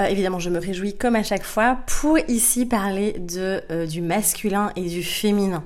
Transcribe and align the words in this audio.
Euh, 0.00 0.06
évidemment, 0.06 0.38
je 0.38 0.50
me 0.50 0.58
réjouis 0.58 0.96
comme 0.96 1.16
à 1.16 1.22
chaque 1.22 1.42
fois 1.42 1.78
pour 1.86 2.18
ici 2.28 2.64
parler 2.64 3.12
de, 3.18 3.60
euh, 3.70 3.86
du 3.86 4.00
masculin 4.00 4.72
et 4.76 4.88
du 4.88 5.02
féminin. 5.02 5.62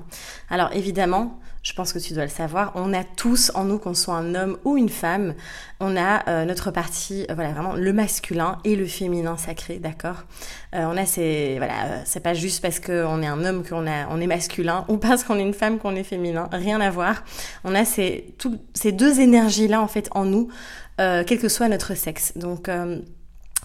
Alors 0.49 0.71
évidemment, 0.73 1.39
je 1.63 1.73
pense 1.73 1.93
que 1.93 1.99
tu 1.99 2.13
dois 2.13 2.23
le 2.23 2.29
savoir, 2.29 2.73
on 2.75 2.93
a 2.93 3.03
tous 3.03 3.51
en 3.55 3.63
nous, 3.63 3.79
qu'on 3.79 3.95
soit 3.95 4.13
un 4.13 4.35
homme 4.35 4.57
ou 4.65 4.77
une 4.77 4.89
femme, 4.89 5.33
on 5.79 5.97
a 5.97 6.27
euh, 6.29 6.45
notre 6.45 6.69
partie, 6.69 7.25
voilà, 7.33 7.51
vraiment 7.53 7.73
le 7.73 7.91
masculin 7.91 8.59
et 8.65 8.75
le 8.75 8.85
féminin 8.85 9.35
sacré, 9.37 9.77
d'accord? 9.77 10.25
On 10.73 10.97
a 10.97 11.05
ces, 11.05 11.55
voilà, 11.57 12.03
c'est 12.03 12.19
pas 12.19 12.33
juste 12.33 12.61
parce 12.61 12.81
qu'on 12.81 13.23
est 13.23 13.27
un 13.27 13.45
homme 13.45 13.63
qu'on 13.63 13.85
on 13.87 14.21
est 14.21 14.27
masculin 14.27 14.83
ou 14.89 14.97
parce 14.97 15.23
qu'on 15.23 15.37
est 15.37 15.41
une 15.41 15.53
femme 15.53 15.79
qu'on 15.79 15.95
est 15.95 16.03
féminin, 16.03 16.49
rien 16.51 16.81
à 16.81 16.89
voir. 16.89 17.23
On 17.63 17.73
a 17.73 17.85
ces, 17.85 18.35
ces 18.73 18.91
deux 18.91 19.21
énergies-là 19.21 19.81
en 19.81 19.87
fait 19.87 20.09
en 20.11 20.25
nous, 20.25 20.49
quel 20.97 21.39
que 21.39 21.47
soit 21.47 21.69
notre 21.69 21.95
sexe. 21.95 22.33
Donc 22.35 22.69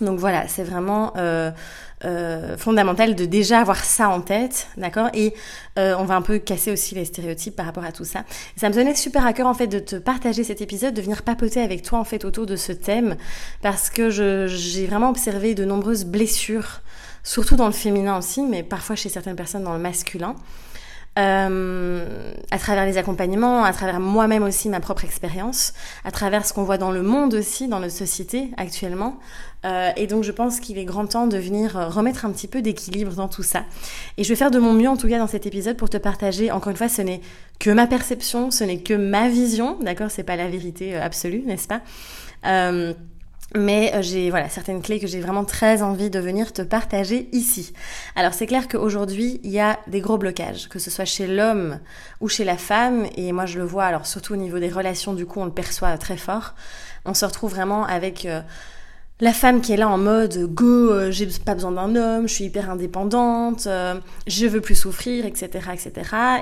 donc 0.00 0.18
voilà, 0.18 0.48
c'est 0.48 0.62
vraiment 0.62 1.12
euh, 1.16 1.50
euh, 2.04 2.56
fondamental 2.56 3.14
de 3.14 3.24
déjà 3.24 3.60
avoir 3.60 3.84
ça 3.84 4.08
en 4.08 4.20
tête, 4.20 4.68
d'accord? 4.76 5.08
Et 5.14 5.34
euh, 5.78 5.94
on 5.98 6.04
va 6.04 6.16
un 6.16 6.22
peu 6.22 6.38
casser 6.38 6.72
aussi 6.72 6.94
les 6.94 7.04
stéréotypes 7.04 7.54
par 7.54 7.66
rapport 7.66 7.84
à 7.84 7.92
tout 7.92 8.04
ça. 8.04 8.24
ça 8.56 8.68
me 8.68 8.74
tenait 8.74 8.94
super 8.94 9.26
à 9.26 9.32
cœur 9.32 9.46
en 9.46 9.54
fait 9.54 9.66
de 9.66 9.78
te 9.78 9.96
partager 9.96 10.44
cet 10.44 10.60
épisode, 10.62 10.94
de 10.94 11.02
venir 11.02 11.22
papoter 11.22 11.60
avec 11.60 11.82
toi 11.82 11.98
en 11.98 12.04
fait 12.04 12.24
autour 12.24 12.46
de 12.46 12.56
ce 12.56 12.72
thème, 12.72 13.16
parce 13.62 13.90
que 13.90 14.10
j'ai 14.10 14.86
vraiment 14.86 15.10
observé 15.10 15.54
de 15.54 15.64
nombreuses 15.64 16.04
blessures, 16.04 16.80
surtout 17.22 17.56
dans 17.56 17.66
le 17.66 17.72
féminin 17.72 18.16
aussi, 18.16 18.42
mais 18.42 18.62
parfois 18.62 18.96
chez 18.96 19.08
certaines 19.08 19.36
personnes 19.36 19.64
dans 19.64 19.74
le 19.74 19.80
masculin. 19.80 20.34
Euh, 21.18 22.32
à 22.52 22.58
travers 22.58 22.86
les 22.86 22.96
accompagnements, 22.96 23.64
à 23.64 23.72
travers 23.72 23.98
moi-même 23.98 24.44
aussi 24.44 24.68
ma 24.68 24.78
propre 24.78 25.04
expérience, 25.04 25.72
à 26.04 26.12
travers 26.12 26.46
ce 26.46 26.52
qu'on 26.52 26.62
voit 26.62 26.78
dans 26.78 26.92
le 26.92 27.02
monde 27.02 27.34
aussi, 27.34 27.66
dans 27.66 27.80
notre 27.80 27.94
société 27.94 28.50
actuellement. 28.56 29.18
Euh, 29.66 29.90
et 29.96 30.06
donc 30.06 30.22
je 30.22 30.30
pense 30.30 30.60
qu'il 30.60 30.78
est 30.78 30.84
grand 30.84 31.06
temps 31.06 31.26
de 31.26 31.36
venir 31.36 31.72
remettre 31.92 32.24
un 32.24 32.30
petit 32.30 32.46
peu 32.46 32.62
d'équilibre 32.62 33.12
dans 33.12 33.28
tout 33.28 33.42
ça. 33.42 33.64
Et 34.18 34.24
je 34.24 34.28
vais 34.28 34.36
faire 34.36 34.52
de 34.52 34.60
mon 34.60 34.72
mieux 34.72 34.88
en 34.88 34.96
tout 34.96 35.08
cas 35.08 35.18
dans 35.18 35.26
cet 35.26 35.46
épisode 35.46 35.76
pour 35.76 35.90
te 35.90 35.96
partager. 35.96 36.52
Encore 36.52 36.70
une 36.70 36.76
fois, 36.76 36.88
ce 36.88 37.02
n'est 37.02 37.20
que 37.58 37.70
ma 37.70 37.88
perception, 37.88 38.52
ce 38.52 38.62
n'est 38.62 38.80
que 38.80 38.94
ma 38.94 39.28
vision, 39.28 39.78
d'accord? 39.80 40.10
C'est 40.10 40.22
pas 40.22 40.36
la 40.36 40.48
vérité 40.48 40.96
euh, 40.96 41.04
absolue, 41.04 41.42
n'est-ce 41.44 41.66
pas? 41.66 41.80
Euh, 42.46 42.94
mais 43.54 43.92
euh, 43.94 44.02
j'ai 44.02 44.30
voilà 44.30 44.48
certaines 44.48 44.82
clés 44.82 45.00
que 45.00 45.06
j'ai 45.06 45.20
vraiment 45.20 45.44
très 45.44 45.82
envie 45.82 46.10
de 46.10 46.18
venir 46.18 46.52
te 46.52 46.62
partager 46.62 47.28
ici. 47.32 47.72
Alors 48.16 48.34
c'est 48.34 48.46
clair 48.46 48.68
qu'aujourd'hui 48.68 49.40
il 49.42 49.50
y 49.50 49.60
a 49.60 49.78
des 49.86 50.00
gros 50.00 50.18
blocages, 50.18 50.68
que 50.68 50.78
ce 50.78 50.90
soit 50.90 51.04
chez 51.04 51.26
l'homme 51.26 51.80
ou 52.20 52.28
chez 52.28 52.44
la 52.44 52.56
femme, 52.56 53.06
et 53.16 53.32
moi 53.32 53.46
je 53.46 53.58
le 53.58 53.64
vois 53.64 53.84
alors 53.84 54.06
surtout 54.06 54.34
au 54.34 54.36
niveau 54.36 54.58
des 54.58 54.68
relations 54.68 55.14
du 55.14 55.26
coup 55.26 55.40
on 55.40 55.44
le 55.44 55.52
perçoit 55.52 55.96
très 55.98 56.16
fort. 56.16 56.54
On 57.04 57.14
se 57.14 57.24
retrouve 57.24 57.50
vraiment 57.50 57.84
avec 57.84 58.26
euh, 58.26 58.42
la 59.20 59.32
femme 59.34 59.60
qui 59.60 59.72
est 59.72 59.76
là 59.76 59.88
en 59.88 59.98
mode 59.98 60.46
go, 60.46 60.90
euh, 60.90 61.10
j'ai 61.10 61.26
pas 61.44 61.54
besoin 61.54 61.72
d'un 61.72 61.94
homme, 61.94 62.26
je 62.26 62.34
suis 62.34 62.44
hyper 62.44 62.70
indépendante, 62.70 63.66
euh, 63.66 63.94
je 64.26 64.46
veux 64.46 64.62
plus 64.62 64.74
souffrir, 64.74 65.26
etc., 65.26 65.48
etc. 65.72 65.92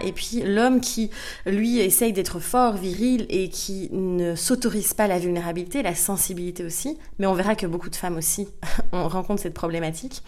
Et 0.04 0.12
puis 0.12 0.42
l'homme 0.44 0.80
qui, 0.80 1.10
lui, 1.44 1.80
essaye 1.80 2.12
d'être 2.12 2.38
fort, 2.38 2.75
viril 2.75 3.26
et 3.30 3.48
qui 3.48 3.88
ne 3.92 4.36
s'autorise 4.36 4.94
pas 4.94 5.08
la 5.08 5.19
vulnérabilité, 5.19 5.82
la 5.82 5.97
sensibilité 5.97 6.64
aussi. 6.64 6.98
Mais 7.19 7.26
on 7.26 7.34
verra 7.34 7.56
que 7.56 7.66
beaucoup 7.66 7.91
de 7.91 7.97
femmes 7.97 8.16
aussi 8.16 8.48
on 8.92 9.08
rencontre 9.08 9.42
cette 9.42 9.54
problématique. 9.54 10.22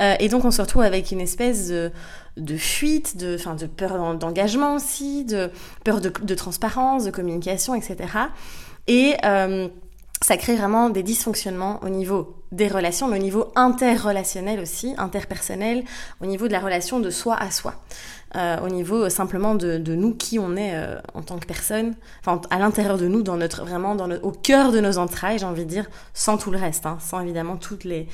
Euh, 0.00 0.14
et 0.18 0.28
donc 0.28 0.44
on 0.44 0.50
se 0.50 0.62
retrouve 0.62 0.82
avec 0.82 1.12
une 1.12 1.20
espèce 1.20 1.68
de, 1.68 1.92
de 2.38 2.56
fuite, 2.56 3.18
de, 3.18 3.36
enfin, 3.38 3.56
de 3.56 3.66
peur 3.66 4.16
d'engagement 4.16 4.74
aussi, 4.76 5.24
de 5.24 5.50
peur 5.84 6.00
de, 6.00 6.10
de, 6.22 6.34
transparence, 6.34 7.04
de 7.04 7.10
communication, 7.10 7.74
etc. 7.74 8.08
Et 8.86 9.14
ça 10.24 10.38
crée 10.38 10.56
vraiment 10.56 10.88
des 10.88 11.02
dysfonctionnements 11.02 11.80
au 11.82 11.90
niveau 11.90 12.34
des 12.50 12.66
relations, 12.66 13.08
mais 13.08 13.18
au 13.18 13.22
niveau 13.22 13.52
interrelationnel 13.56 14.58
aussi, 14.58 14.94
interpersonnel, 14.96 15.84
au 16.22 16.24
niveau 16.24 16.48
de 16.48 16.52
la 16.52 16.60
relation 16.60 16.98
de 16.98 17.10
soi 17.10 17.36
à 17.36 17.50
soi, 17.50 17.74
euh, 18.34 18.56
au 18.60 18.70
niveau 18.70 19.02
euh, 19.02 19.08
simplement 19.10 19.54
de, 19.54 19.76
nous, 19.94 20.14
qui 20.14 20.38
on 20.38 20.56
est 20.56 20.76
euh, 20.76 20.98
en 21.12 21.20
tant 21.20 21.36
que 21.36 21.44
personne, 21.44 21.94
enfin 22.20 22.40
à 22.48 22.58
l'intérieur 22.58 22.96
de 22.96 23.06
nous, 23.06 23.22
dans 23.22 23.36
notre 23.36 23.66
vraiment 23.66 23.94
au 24.22 24.30
cœur 24.30 24.72
de 24.72 24.80
nos 24.80 24.96
entrailles, 24.96 25.40
j'ai 25.40 25.44
envie 25.44 25.66
de 25.66 25.68
dire, 25.68 25.84
sans 26.14 26.38
tout 26.38 26.50
le 26.50 26.56
reste, 26.56 26.86
hein, 26.86 26.96
sans 27.02 27.20
évidemment 27.20 27.58
toutes 27.58 27.84
les, 27.84 28.08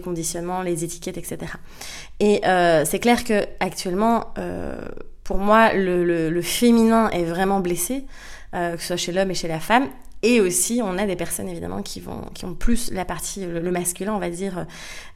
conditionnements, 0.00 0.60
les 0.60 0.84
étiquettes, 0.84 1.16
etc. 1.16 1.50
Et 2.20 2.42
c'est 2.84 2.98
clair 2.98 3.24
que 3.24 3.42
actuellement, 3.60 4.34
pour 5.22 5.38
moi, 5.38 5.72
le, 5.72 6.42
féminin 6.42 7.08
est 7.08 7.24
vraiment 7.24 7.60
blessé, 7.60 8.04
que 8.52 8.76
ce 8.78 8.86
soit 8.88 8.96
chez 8.96 9.12
l'homme 9.12 9.30
et 9.30 9.34
chez 9.34 9.48
la 9.48 9.60
femme, 9.60 9.88
et 10.24 10.40
aussi, 10.40 10.80
on 10.82 10.96
a 10.96 11.04
des 11.04 11.16
personnes 11.16 11.50
évidemment 11.50 11.82
qui 11.82 12.00
vont, 12.00 12.22
qui 12.32 12.46
ont 12.46 12.54
plus 12.54 12.90
la 12.90 13.04
partie, 13.04 13.44
le, 13.44 13.70
masculin, 13.70 14.14
on 14.14 14.18
va 14.18 14.30
dire, 14.30 14.64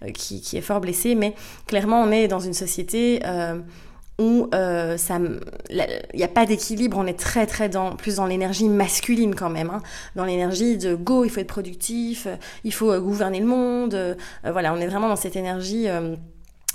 euh, 0.02 0.10
qui, 0.10 0.42
qui, 0.42 0.58
est 0.58 0.60
fort 0.60 0.82
blessé. 0.82 1.14
Mais 1.14 1.34
clairement, 1.66 2.02
on 2.02 2.10
est 2.12 2.28
dans 2.28 2.40
une 2.40 2.52
société 2.52 3.22
euh, 3.24 3.58
où 4.18 4.50
euh, 4.52 4.98
ça, 4.98 5.18
il 5.70 5.86
n'y 6.14 6.22
a 6.22 6.28
pas 6.28 6.44
d'équilibre. 6.44 6.98
On 6.98 7.06
est 7.06 7.18
très 7.18 7.46
très 7.46 7.70
dans 7.70 7.96
plus 7.96 8.16
dans 8.16 8.26
l'énergie 8.26 8.68
masculine 8.68 9.34
quand 9.34 9.48
même, 9.48 9.70
hein, 9.70 9.80
dans 10.14 10.26
l'énergie 10.26 10.76
de 10.76 10.94
go, 10.94 11.24
il 11.24 11.30
faut 11.30 11.40
être 11.40 11.46
productif, 11.46 12.28
il 12.64 12.74
faut 12.74 13.00
gouverner 13.00 13.40
le 13.40 13.46
monde. 13.46 14.16
voilà, 14.44 14.74
on 14.74 14.76
est 14.76 14.88
vraiment 14.88 15.08
dans 15.08 15.16
cette 15.16 15.36
énergie 15.36 15.86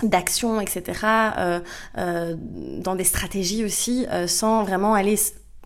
d'action, 0.02 0.60
etc., 0.60 0.98
dans 1.94 2.96
des 2.96 3.04
stratégies 3.04 3.64
aussi, 3.64 4.06
sans 4.26 4.64
vraiment 4.64 4.94
aller 4.94 5.16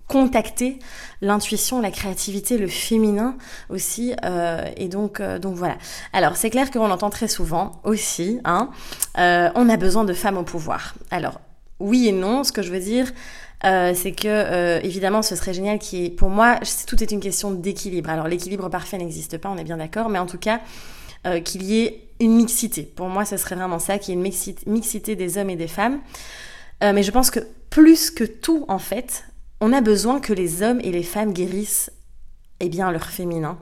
contacter 0.08 0.78
l'intuition, 1.20 1.80
la 1.80 1.90
créativité, 1.90 2.58
le 2.58 2.66
féminin 2.66 3.36
aussi. 3.68 4.14
Euh, 4.24 4.64
et 4.76 4.88
donc, 4.88 5.20
euh, 5.20 5.38
donc 5.38 5.54
voilà. 5.54 5.76
Alors 6.12 6.36
c'est 6.36 6.50
clair 6.50 6.70
qu'on 6.70 6.90
entend 6.90 7.10
très 7.10 7.28
souvent 7.28 7.80
aussi, 7.84 8.40
hein, 8.44 8.70
euh, 9.18 9.50
on 9.54 9.68
a 9.68 9.76
besoin 9.76 10.04
de 10.04 10.14
femmes 10.14 10.38
au 10.38 10.42
pouvoir. 10.42 10.94
Alors 11.10 11.40
oui 11.78 12.08
et 12.08 12.12
non. 12.12 12.42
Ce 12.42 12.52
que 12.52 12.62
je 12.62 12.72
veux 12.72 12.80
dire. 12.80 13.12
c'est 13.62 14.12
que 14.12 14.84
évidemment 14.84 15.20
ce 15.20 15.34
serait 15.34 15.52
génial 15.52 15.80
qui 15.80 16.10
pour 16.10 16.30
moi 16.30 16.60
tout 16.86 17.02
est 17.02 17.10
une 17.10 17.18
question 17.18 17.50
d'équilibre 17.50 18.08
alors 18.08 18.28
l'équilibre 18.28 18.68
parfait 18.68 18.98
n'existe 18.98 19.36
pas 19.36 19.48
on 19.50 19.56
est 19.56 19.64
bien 19.64 19.78
d'accord 19.78 20.08
mais 20.08 20.20
en 20.20 20.26
tout 20.26 20.38
cas 20.38 20.60
qu'il 21.44 21.64
y 21.64 21.80
ait 21.80 22.08
une 22.20 22.36
mixité 22.36 22.84
pour 22.84 23.08
moi 23.08 23.24
ce 23.24 23.36
serait 23.36 23.56
vraiment 23.56 23.80
ça 23.80 23.98
qu'il 23.98 24.14
y 24.14 24.16
ait 24.16 24.20
une 24.20 24.72
mixité 24.72 25.16
des 25.16 25.38
hommes 25.38 25.50
et 25.50 25.56
des 25.56 25.66
femmes 25.66 25.98
mais 26.80 27.02
je 27.02 27.10
pense 27.10 27.30
que 27.32 27.40
plus 27.68 28.12
que 28.12 28.22
tout 28.22 28.64
en 28.68 28.78
fait 28.78 29.24
on 29.60 29.72
a 29.72 29.80
besoin 29.80 30.20
que 30.20 30.32
les 30.32 30.62
hommes 30.62 30.80
et 30.80 30.92
les 30.92 31.02
femmes 31.02 31.32
guérissent 31.32 31.90
eh 32.60 32.68
bien, 32.68 32.90
leur 32.90 33.04
féminin. 33.04 33.58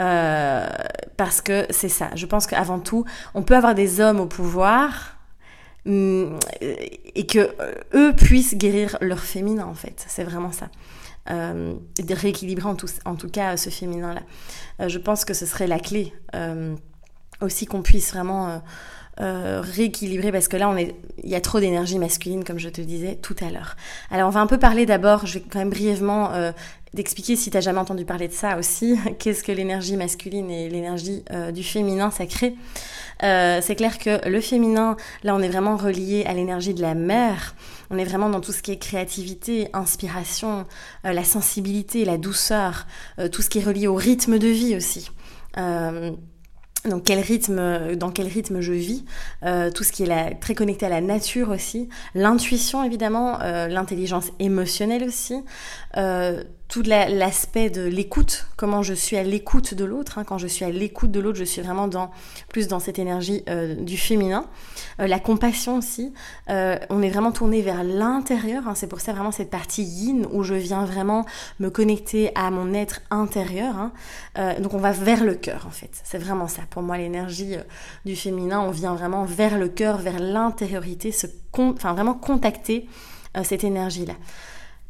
Euh, 0.00 0.68
parce 1.16 1.40
que 1.40 1.66
c'est 1.70 1.88
ça. 1.88 2.10
Je 2.14 2.26
pense 2.26 2.46
qu'avant 2.46 2.80
tout, 2.80 3.04
on 3.34 3.42
peut 3.42 3.56
avoir 3.56 3.74
des 3.74 4.00
hommes 4.00 4.20
au 4.20 4.26
pouvoir 4.26 5.16
hum, 5.86 6.38
et 6.60 7.26
que 7.26 7.38
euh, 7.60 7.72
eux 7.94 8.12
puissent 8.14 8.56
guérir 8.56 8.98
leur 9.00 9.20
féminin 9.20 9.64
en 9.64 9.74
fait. 9.74 10.04
C'est 10.06 10.24
vraiment 10.24 10.52
ça. 10.52 10.68
Euh, 11.30 11.74
rééquilibrer 12.10 12.68
en 12.68 12.76
tout, 12.76 13.28
cas 13.28 13.56
ce 13.56 13.70
féminin-là. 13.70 14.22
Je 14.88 14.98
pense 14.98 15.24
que 15.24 15.34
ce 15.34 15.46
serait 15.46 15.66
la 15.66 15.80
clé 15.80 16.12
aussi 17.40 17.66
qu'on 17.66 17.82
puisse 17.82 18.12
vraiment 18.12 18.62
euh, 19.20 19.62
rééquilibrer 19.62 20.32
parce 20.32 20.48
que 20.48 20.56
là 20.56 20.68
on 20.68 20.76
est 20.76 20.94
il 21.24 21.30
y 21.30 21.34
a 21.34 21.40
trop 21.40 21.58
d'énergie 21.58 21.98
masculine 21.98 22.44
comme 22.44 22.58
je 22.58 22.68
te 22.68 22.80
disais 22.80 23.16
tout 23.16 23.36
à 23.40 23.50
l'heure. 23.50 23.76
Alors 24.10 24.28
on 24.28 24.30
va 24.30 24.40
un 24.40 24.46
peu 24.46 24.58
parler 24.58 24.86
d'abord, 24.86 25.26
je 25.26 25.34
vais 25.34 25.44
quand 25.50 25.58
même 25.58 25.70
brièvement 25.70 26.32
euh, 26.32 26.52
d'expliquer 26.96 27.36
si 27.36 27.50
tu 27.50 27.60
jamais 27.60 27.78
entendu 27.78 28.04
parler 28.04 28.26
de 28.26 28.32
ça 28.32 28.58
aussi, 28.58 28.98
qu'est-ce 29.18 29.44
que 29.44 29.52
l'énergie 29.52 29.96
masculine 29.96 30.50
et 30.50 30.68
l'énergie 30.68 31.22
euh, 31.30 31.52
du 31.52 31.62
féminin 31.62 32.10
sacré. 32.10 32.56
Euh, 33.22 33.60
c'est 33.62 33.76
clair 33.76 33.98
que 33.98 34.28
le 34.28 34.40
féminin, 34.40 34.96
là 35.22 35.34
on 35.34 35.40
est 35.40 35.48
vraiment 35.48 35.76
relié 35.76 36.24
à 36.26 36.34
l'énergie 36.34 36.74
de 36.74 36.82
la 36.82 36.94
mère. 36.94 37.54
On 37.90 37.98
est 37.98 38.04
vraiment 38.04 38.28
dans 38.28 38.40
tout 38.40 38.52
ce 38.52 38.62
qui 38.62 38.72
est 38.72 38.78
créativité, 38.78 39.68
inspiration, 39.72 40.66
euh, 41.04 41.12
la 41.12 41.24
sensibilité, 41.24 42.04
la 42.04 42.18
douceur, 42.18 42.86
tout 43.30 43.42
ce 43.42 43.48
qui 43.48 43.58
est 43.58 43.64
relié 43.64 43.86
au 43.86 43.94
rythme 43.94 44.38
de 44.38 44.48
vie 44.48 44.76
aussi. 44.76 45.10
Euh, 46.86 46.90
donc 46.90 47.04
quel 47.04 47.20
rythme, 47.20 47.96
dans 47.96 48.10
quel 48.10 48.26
rythme 48.26 48.60
je 48.60 48.72
vis, 48.72 49.04
euh, 49.44 49.70
tout 49.70 49.84
ce 49.84 49.92
qui 49.92 50.04
est 50.04 50.34
très 50.40 50.54
connecté 50.54 50.86
à 50.86 50.88
la 50.88 51.00
nature 51.00 51.50
aussi, 51.50 51.88
l'intuition 52.14 52.84
évidemment, 52.84 53.40
euh, 53.42 53.68
l'intelligence 53.68 54.30
émotionnelle 54.38 55.04
aussi, 55.04 55.42
euh, 55.96 56.42
tout 56.68 56.82
l'aspect 56.82 57.70
de 57.70 57.82
l'écoute, 57.82 58.46
comment 58.56 58.82
je 58.82 58.92
suis 58.92 59.16
à 59.16 59.22
l'écoute 59.22 59.74
de 59.74 59.84
l'autre. 59.84 60.18
Hein. 60.18 60.24
Quand 60.24 60.38
je 60.38 60.48
suis 60.48 60.64
à 60.64 60.70
l'écoute 60.70 61.12
de 61.12 61.20
l'autre, 61.20 61.38
je 61.38 61.44
suis 61.44 61.62
vraiment 61.62 61.86
dans 61.86 62.10
plus 62.48 62.66
dans 62.66 62.80
cette 62.80 62.98
énergie 62.98 63.44
euh, 63.48 63.74
du 63.76 63.96
féminin. 63.96 64.46
Euh, 65.00 65.06
la 65.06 65.20
compassion 65.20 65.78
aussi. 65.78 66.12
Euh, 66.50 66.76
on 66.90 67.02
est 67.02 67.08
vraiment 67.08 67.30
tourné 67.30 67.62
vers 67.62 67.84
l'intérieur. 67.84 68.66
Hein. 68.66 68.74
C'est 68.74 68.88
pour 68.88 69.00
ça 69.00 69.12
vraiment 69.12 69.30
cette 69.30 69.50
partie 69.50 69.84
yin 69.84 70.26
où 70.32 70.42
je 70.42 70.54
viens 70.54 70.84
vraiment 70.84 71.24
me 71.60 71.70
connecter 71.70 72.32
à 72.34 72.50
mon 72.50 72.74
être 72.74 73.00
intérieur. 73.10 73.76
Hein. 73.76 73.92
donc 74.60 74.74
on 74.74 74.78
va 74.78 74.92
vers 74.92 75.24
le 75.24 75.34
cœur 75.34 75.66
en 75.66 75.70
fait. 75.70 75.90
C'est 76.04 76.18
vraiment 76.18 76.48
ça. 76.48 76.62
Pour 76.68 76.82
moi, 76.82 76.98
l'énergie 76.98 77.56
du 78.04 78.16
féminin, 78.16 78.60
on 78.60 78.70
vient 78.70 78.94
vraiment 78.94 79.24
vers 79.24 79.58
le 79.58 79.68
cœur, 79.68 79.98
vers 79.98 80.18
l'intériorité, 80.18 81.12
se 81.12 81.26
vraiment 81.82 82.14
contacter 82.14 82.86
cette 83.42 83.64
énergie 83.64 84.04
là. 84.04 84.14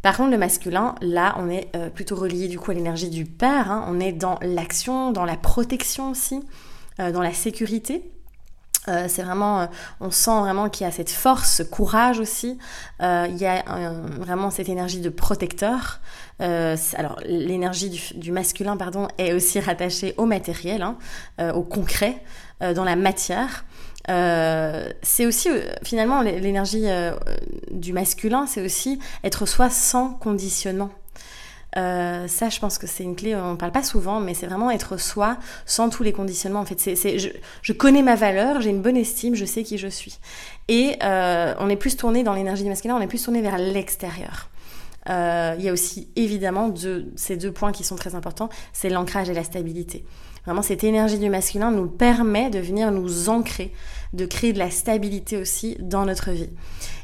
Par 0.07 0.17
contre, 0.17 0.31
le 0.31 0.39
masculin, 0.39 0.95
là, 1.01 1.35
on 1.37 1.51
est 1.51 1.67
euh, 1.75 1.91
plutôt 1.91 2.15
relié 2.15 2.47
du 2.47 2.61
coup 2.61 2.71
à 2.71 2.75
l'énergie 2.75 3.11
du 3.11 3.25
père. 3.25 3.73
Hein. 3.73 3.87
On 3.89 3.99
est 3.99 4.13
dans 4.13 4.39
l'action, 4.41 5.11
dans 5.11 5.25
la 5.25 5.37
protection 5.37 6.13
aussi, 6.13 6.45
euh, 7.01 7.11
dans 7.11 7.23
la 7.23 7.33
sécurité. 7.33 8.09
Euh, 8.89 9.07
c'est 9.09 9.23
vraiment, 9.23 9.69
on 10.01 10.11
sent 10.11 10.39
vraiment 10.41 10.69
qu'il 10.69 10.87
y 10.87 10.89
a 10.89 10.93
cette 10.93 11.11
force, 11.11 11.57
ce 11.57 11.63
courage 11.63 12.21
aussi. 12.21 12.59
il 13.01 13.37
y 13.37 13.47
a 13.47 13.63
vraiment 14.19 14.51
cette 14.51 14.69
énergie 14.69 15.01
de 15.01 15.11
protecteur. 15.11 16.01
alors 16.39 17.19
l'énergie 17.25 18.15
du, 18.15 18.33
masculin, 18.33 18.77
pardon, 18.77 19.09
est 19.19 19.33
aussi 19.33 19.61
rattachée 19.61 20.15
au 20.17 20.27
matériel, 20.27 20.83
hein, 20.83 20.97
au 21.55 21.63
concret, 21.63 22.23
dans 22.61 22.85
la 22.85 22.97
matière. 22.97 23.65
Euh, 24.09 24.89
c'est 25.03 25.27
aussi 25.27 25.49
euh, 25.49 25.63
finalement 25.83 26.23
l'énergie 26.23 26.89
euh, 26.89 27.13
du 27.73 27.93
masculin, 27.93 28.47
c'est 28.47 28.65
aussi 28.65 29.01
être 29.25 29.47
soi 29.47 29.69
sans 29.69 30.11
conditionnement. 30.11 30.91
Ça, 31.77 32.49
je 32.49 32.59
pense 32.59 32.79
que 32.79 32.87
c'est 32.87 33.05
une 33.05 33.17
clé, 33.17 33.37
on 33.37 33.53
ne 33.53 33.57
parle 33.57 33.73
pas 33.73 33.83
souvent, 33.83 34.21
mais 34.21 34.35
c'est 34.35 34.47
vraiment 34.47 34.71
être 34.71 34.97
soi 34.97 35.37
sans 35.67 35.91
tous 35.91 36.03
les 36.03 36.13
conditionnements. 36.13 36.61
En 36.61 36.65
fait, 36.65 36.79
je, 36.79 37.29
je, 37.63 37.73
connais 37.73 38.03
ma 38.03 38.15
valeur, 38.15 38.61
j'ai 38.61 38.71
une 38.71 38.83
bonne 38.83 38.97
estime, 38.97 39.35
je 39.35 39.45
sais 39.45 39.63
qui 39.63 39.79
je 39.79 39.89
suis. 39.89 40.19
Et 40.69 40.97
on 41.03 41.69
est 41.69 41.77
plus 41.77 41.97
tourné 41.97 42.23
dans 42.23 42.35
l'énergie 42.35 42.63
du 42.63 42.69
masculin, 42.69 42.97
on 42.97 43.01
est 43.01 43.07
plus 43.07 43.23
tourné 43.23 43.43
vers 43.43 43.59
l'extérieur. 43.59 44.49
il 45.07 45.63
y 45.63 45.69
a 45.69 45.73
aussi 45.73 46.09
évidemment 46.17 46.73
ces 47.17 47.37
deux 47.37 47.53
points 47.53 47.73
qui 47.73 47.85
sont 47.85 47.97
très 47.97 48.15
importants, 48.15 48.49
c'est 48.73 48.89
l'ancrage 48.89 49.29
et 49.29 49.35
la 49.35 49.45
stabilité. 49.45 50.05
Vraiment, 50.47 50.63
cette 50.63 50.85
énergie 50.85 51.19
du 51.19 51.29
masculin 51.29 51.73
nous 51.73 51.89
permet 51.89 52.51
de 52.51 52.61
venir 52.61 52.93
nous 52.93 53.29
ancrer, 53.29 53.73
de 54.13 54.27
créer 54.27 54.53
de 54.53 54.61
la 54.61 54.71
stabilité 54.71 55.37
aussi 55.37 55.77
dans 55.81 56.05
notre 56.05 56.31
vie. 56.31 56.51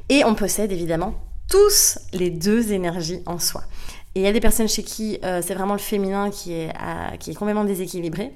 Et 0.09 0.25
on 0.25 0.37
possède 0.37 0.71
évidemment 0.71 1.15
tous 1.49 1.99
les 2.13 2.31
deux 2.31 2.73
énergies 2.73 3.21
en 3.27 3.41
soi. 3.41 3.65
Et 4.15 4.21
il 4.21 4.23
y 4.23 4.27
a 4.27 4.33
des 4.33 4.41
personnes 4.41 4.69
chez 4.69 4.83
qui 4.83 5.19
euh, 5.25 5.41
c'est 5.43 5.55
vraiment 5.55 5.73
le 5.73 5.79
féminin 5.79 6.31
qui 6.31 6.53
est, 6.53 6.73
qui 7.19 7.31
est 7.31 7.35
complètement 7.35 7.65
déséquilibré. 7.65 8.33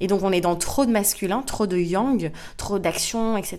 Et 0.00 0.06
donc 0.06 0.22
on 0.22 0.32
est 0.32 0.40
dans 0.40 0.56
trop 0.56 0.86
de 0.86 0.90
masculin, 0.90 1.42
trop 1.42 1.66
de 1.66 1.76
yang, 1.76 2.32
trop 2.56 2.78
d'action, 2.78 3.36
etc. 3.36 3.58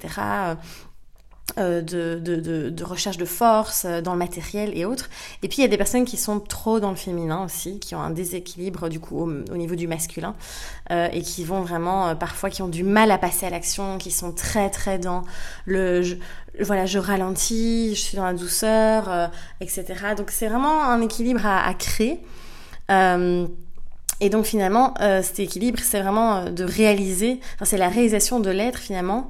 Euh, 1.57 1.81
de, 1.81 2.83
recherche 2.83 3.17
de 3.17 3.25
force 3.25 3.83
euh, 3.85 4.01
dans 4.01 4.13
le 4.13 4.17
matériel 4.17 4.71
et 4.77 4.85
autres. 4.85 5.09
Et 5.43 5.49
puis 5.49 5.57
il 5.59 5.61
y 5.61 5.65
a 5.65 5.67
des 5.67 5.77
personnes 5.77 6.05
qui 6.05 6.15
sont 6.17 6.39
trop 6.39 6.79
dans 6.79 6.89
le 6.89 6.95
féminin 6.95 7.43
aussi, 7.43 7.79
qui 7.79 7.93
ont 7.93 7.99
un 8.01 8.09
déséquilibre 8.09 8.89
du 8.89 8.99
coup 8.99 9.19
au, 9.19 9.57
niveau 9.57 9.75
du 9.75 9.87
masculin 9.87 10.33
euh, 10.91 11.09
et 11.11 11.21
qui 11.21 11.43
vont 11.43 11.61
vraiment 11.61 12.15
parfois 12.15 12.49
qui 12.49 12.61
ont 12.61 12.67
du 12.67 12.83
mal 12.83 13.11
à 13.11 13.17
passer 13.17 13.45
à 13.45 13.49
l'action, 13.49 13.97
qui 13.97 14.11
sont 14.11 14.31
très 14.31 14.69
très 14.69 14.97
dans 14.97 15.23
le 15.65 16.01
voilà 16.59 16.85
je 16.85 16.99
ralentis, 16.99 17.95
je 17.95 18.01
suis 18.01 18.17
dans 18.17 18.25
la 18.25 18.33
douceur, 18.33 19.29
etc. 19.59 19.85
Donc 20.17 20.31
c'est 20.31 20.47
vraiment 20.47 20.83
un 20.83 21.01
équilibre 21.01 21.45
à, 21.45 21.73
créer. 21.73 22.19
et 22.89 24.29
donc 24.29 24.45
finalement, 24.45 24.93
cet 25.21 25.39
équilibre, 25.39 25.79
c'est 25.81 26.01
vraiment 26.01 26.49
de 26.49 26.63
réaliser, 26.63 27.39
c'est 27.63 27.77
la 27.77 27.89
réalisation 27.89 28.39
de 28.39 28.49
l'être 28.49 28.79
finalement 28.79 29.29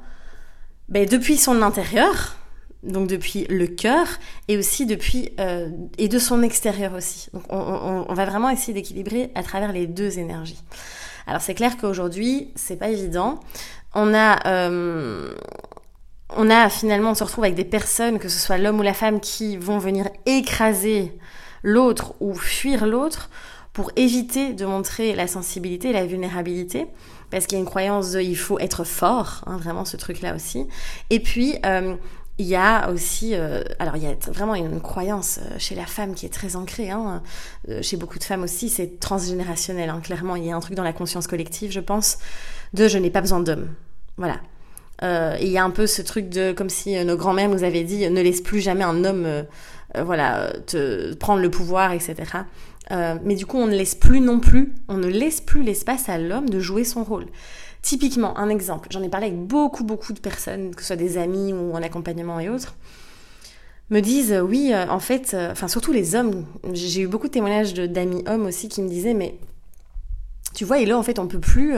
ben, 0.91 1.07
Depuis 1.07 1.37
son 1.37 1.61
intérieur, 1.61 2.35
donc 2.83 3.07
depuis 3.07 3.45
le 3.49 3.67
cœur, 3.67 4.07
et 4.47 4.57
aussi 4.57 4.85
depuis 4.85 5.31
euh, 5.39 5.69
et 5.97 6.07
de 6.07 6.19
son 6.19 6.43
extérieur 6.43 6.93
aussi. 6.93 7.29
Donc 7.33 7.43
on, 7.49 8.13
va 8.13 8.25
vraiment 8.25 8.49
essayer 8.49 8.73
d'équilibrer 8.73 9.31
à 9.35 9.43
travers 9.43 9.71
les 9.71 9.87
deux 9.87 10.19
énergies. 10.19 10.61
Alors 11.27 11.41
c'est 11.41 11.53
clair 11.53 11.77
qu'aujourd'hui 11.77 12.51
c'est 12.55 12.77
pas 12.77 12.89
évident. 12.89 13.39
On 13.93 14.13
a 14.13 14.47
euh, 14.47 15.33
on 16.35 16.49
a 16.49 16.69
finalement 16.69 17.11
on 17.11 17.15
se 17.15 17.23
retrouve 17.23 17.43
avec 17.43 17.55
des 17.55 17.65
personnes, 17.65 18.19
que 18.19 18.29
ce 18.29 18.39
soit 18.39 18.57
l'homme 18.57 18.79
ou 18.79 18.83
la 18.83 18.93
femme, 18.93 19.19
qui 19.19 19.57
vont 19.57 19.77
venir 19.77 20.09
écraser 20.25 21.17
l'autre 21.63 22.15
ou 22.19 22.33
fuir 22.33 22.87
l'autre 22.87 23.29
pour 23.73 23.91
éviter 23.95 24.53
de 24.53 24.65
montrer 24.65 25.15
la 25.15 25.27
sensibilité 25.27 25.89
et 25.89 25.93
la 25.93 26.05
vulnérabilité 26.05 26.87
parce 27.31 27.45
qu'il 27.45 27.57
y 27.57 27.61
a 27.61 27.63
une 27.63 27.69
croyance 27.69 28.11
de 28.11 28.21
il 28.21 28.37
faut 28.37 28.59
être 28.59 28.83
fort, 28.83 29.41
hein, 29.47 29.57
vraiment 29.57 29.85
ce 29.85 29.97
truc-là 29.97 30.35
aussi. 30.35 30.67
Et 31.09 31.19
puis, 31.19 31.55
euh, 31.65 31.95
il 32.37 32.45
y 32.45 32.55
a 32.55 32.89
aussi, 32.91 33.33
euh, 33.33 33.63
alors 33.79 33.95
il 33.95 34.03
y 34.03 34.07
a 34.07 34.15
vraiment 34.31 34.55
une 34.55 34.81
croyance 34.81 35.39
euh, 35.39 35.55
chez 35.57 35.75
la 35.75 35.85
femme 35.85 36.13
qui 36.13 36.25
est 36.25 36.29
très 36.29 36.55
ancrée, 36.55 36.89
hein, 36.89 37.23
chez 37.81 37.97
beaucoup 37.97 38.19
de 38.19 38.23
femmes 38.23 38.43
aussi, 38.43 38.69
c'est 38.69 38.99
transgénérationnel, 38.99 39.89
hein, 39.89 40.01
clairement. 40.03 40.35
Il 40.35 40.45
y 40.45 40.51
a 40.51 40.55
un 40.55 40.59
truc 40.59 40.75
dans 40.75 40.83
la 40.83 40.93
conscience 40.93 41.25
collective, 41.25 41.71
je 41.71 41.79
pense, 41.79 42.17
de 42.73 42.87
je 42.87 42.97
n'ai 42.97 43.09
pas 43.09 43.21
besoin 43.21 43.39
d'homme. 43.39 43.69
Voilà. 44.17 44.41
il 45.39 45.47
y 45.47 45.57
a 45.57 45.63
un 45.63 45.69
peu 45.71 45.87
ce 45.87 46.01
truc 46.01 46.29
de, 46.29 46.51
comme 46.51 46.69
si 46.69 47.03
nos 47.03 47.15
grands-mères 47.15 47.49
nous 47.49 47.63
avaient 47.63 47.83
dit, 47.83 48.07
ne 48.07 48.21
laisse 48.21 48.41
plus 48.41 48.59
jamais 48.59 48.83
un 48.83 49.03
homme, 49.03 49.45
voilà, 49.97 50.53
te 50.67 51.13
prendre 51.15 51.41
le 51.41 51.49
pouvoir, 51.49 51.91
etc. 51.91 52.15
Euh, 52.91 53.15
mais 53.23 53.35
du 53.35 53.45
coup, 53.45 53.57
on 53.57 53.67
ne 53.67 53.75
laisse 53.75 53.95
plus 53.95 54.19
non 54.19 54.39
plus, 54.39 54.73
on 54.87 54.97
ne 54.97 55.07
laisse 55.07 55.41
plus 55.41 55.63
l'espace 55.63 56.09
à 56.09 56.17
l'homme 56.17 56.49
de 56.49 56.59
jouer 56.59 56.83
son 56.83 57.03
rôle. 57.03 57.25
Typiquement, 57.81 58.37
un 58.37 58.49
exemple, 58.49 58.89
j'en 58.91 59.01
ai 59.01 59.09
parlé 59.09 59.27
avec 59.27 59.39
beaucoup, 59.39 59.83
beaucoup 59.83 60.13
de 60.13 60.19
personnes, 60.19 60.75
que 60.75 60.81
ce 60.81 60.87
soit 60.87 60.95
des 60.95 61.17
amis 61.17 61.53
ou 61.53 61.73
en 61.73 61.81
accompagnement 61.81 62.39
et 62.39 62.49
autres, 62.49 62.75
me 63.89 64.01
disent, 64.01 64.33
euh, 64.33 64.41
oui, 64.41 64.71
euh, 64.73 64.87
en 64.89 64.99
fait, 64.99 65.35
enfin 65.51 65.67
surtout 65.67 65.91
les 65.91 66.15
hommes, 66.15 66.45
j'ai 66.73 67.01
eu 67.01 67.07
beaucoup 67.07 67.27
de 67.27 67.33
témoignages 67.33 67.73
d'amis 67.73 68.23
hommes 68.27 68.45
aussi 68.45 68.67
qui 68.67 68.81
me 68.81 68.89
disaient, 68.89 69.13
mais 69.13 69.35
tu 70.53 70.65
vois, 70.65 70.79
et 70.79 70.85
là, 70.85 70.97
en 70.97 71.03
fait, 71.03 71.17
on 71.17 71.27
peut 71.27 71.39
plus 71.39 71.75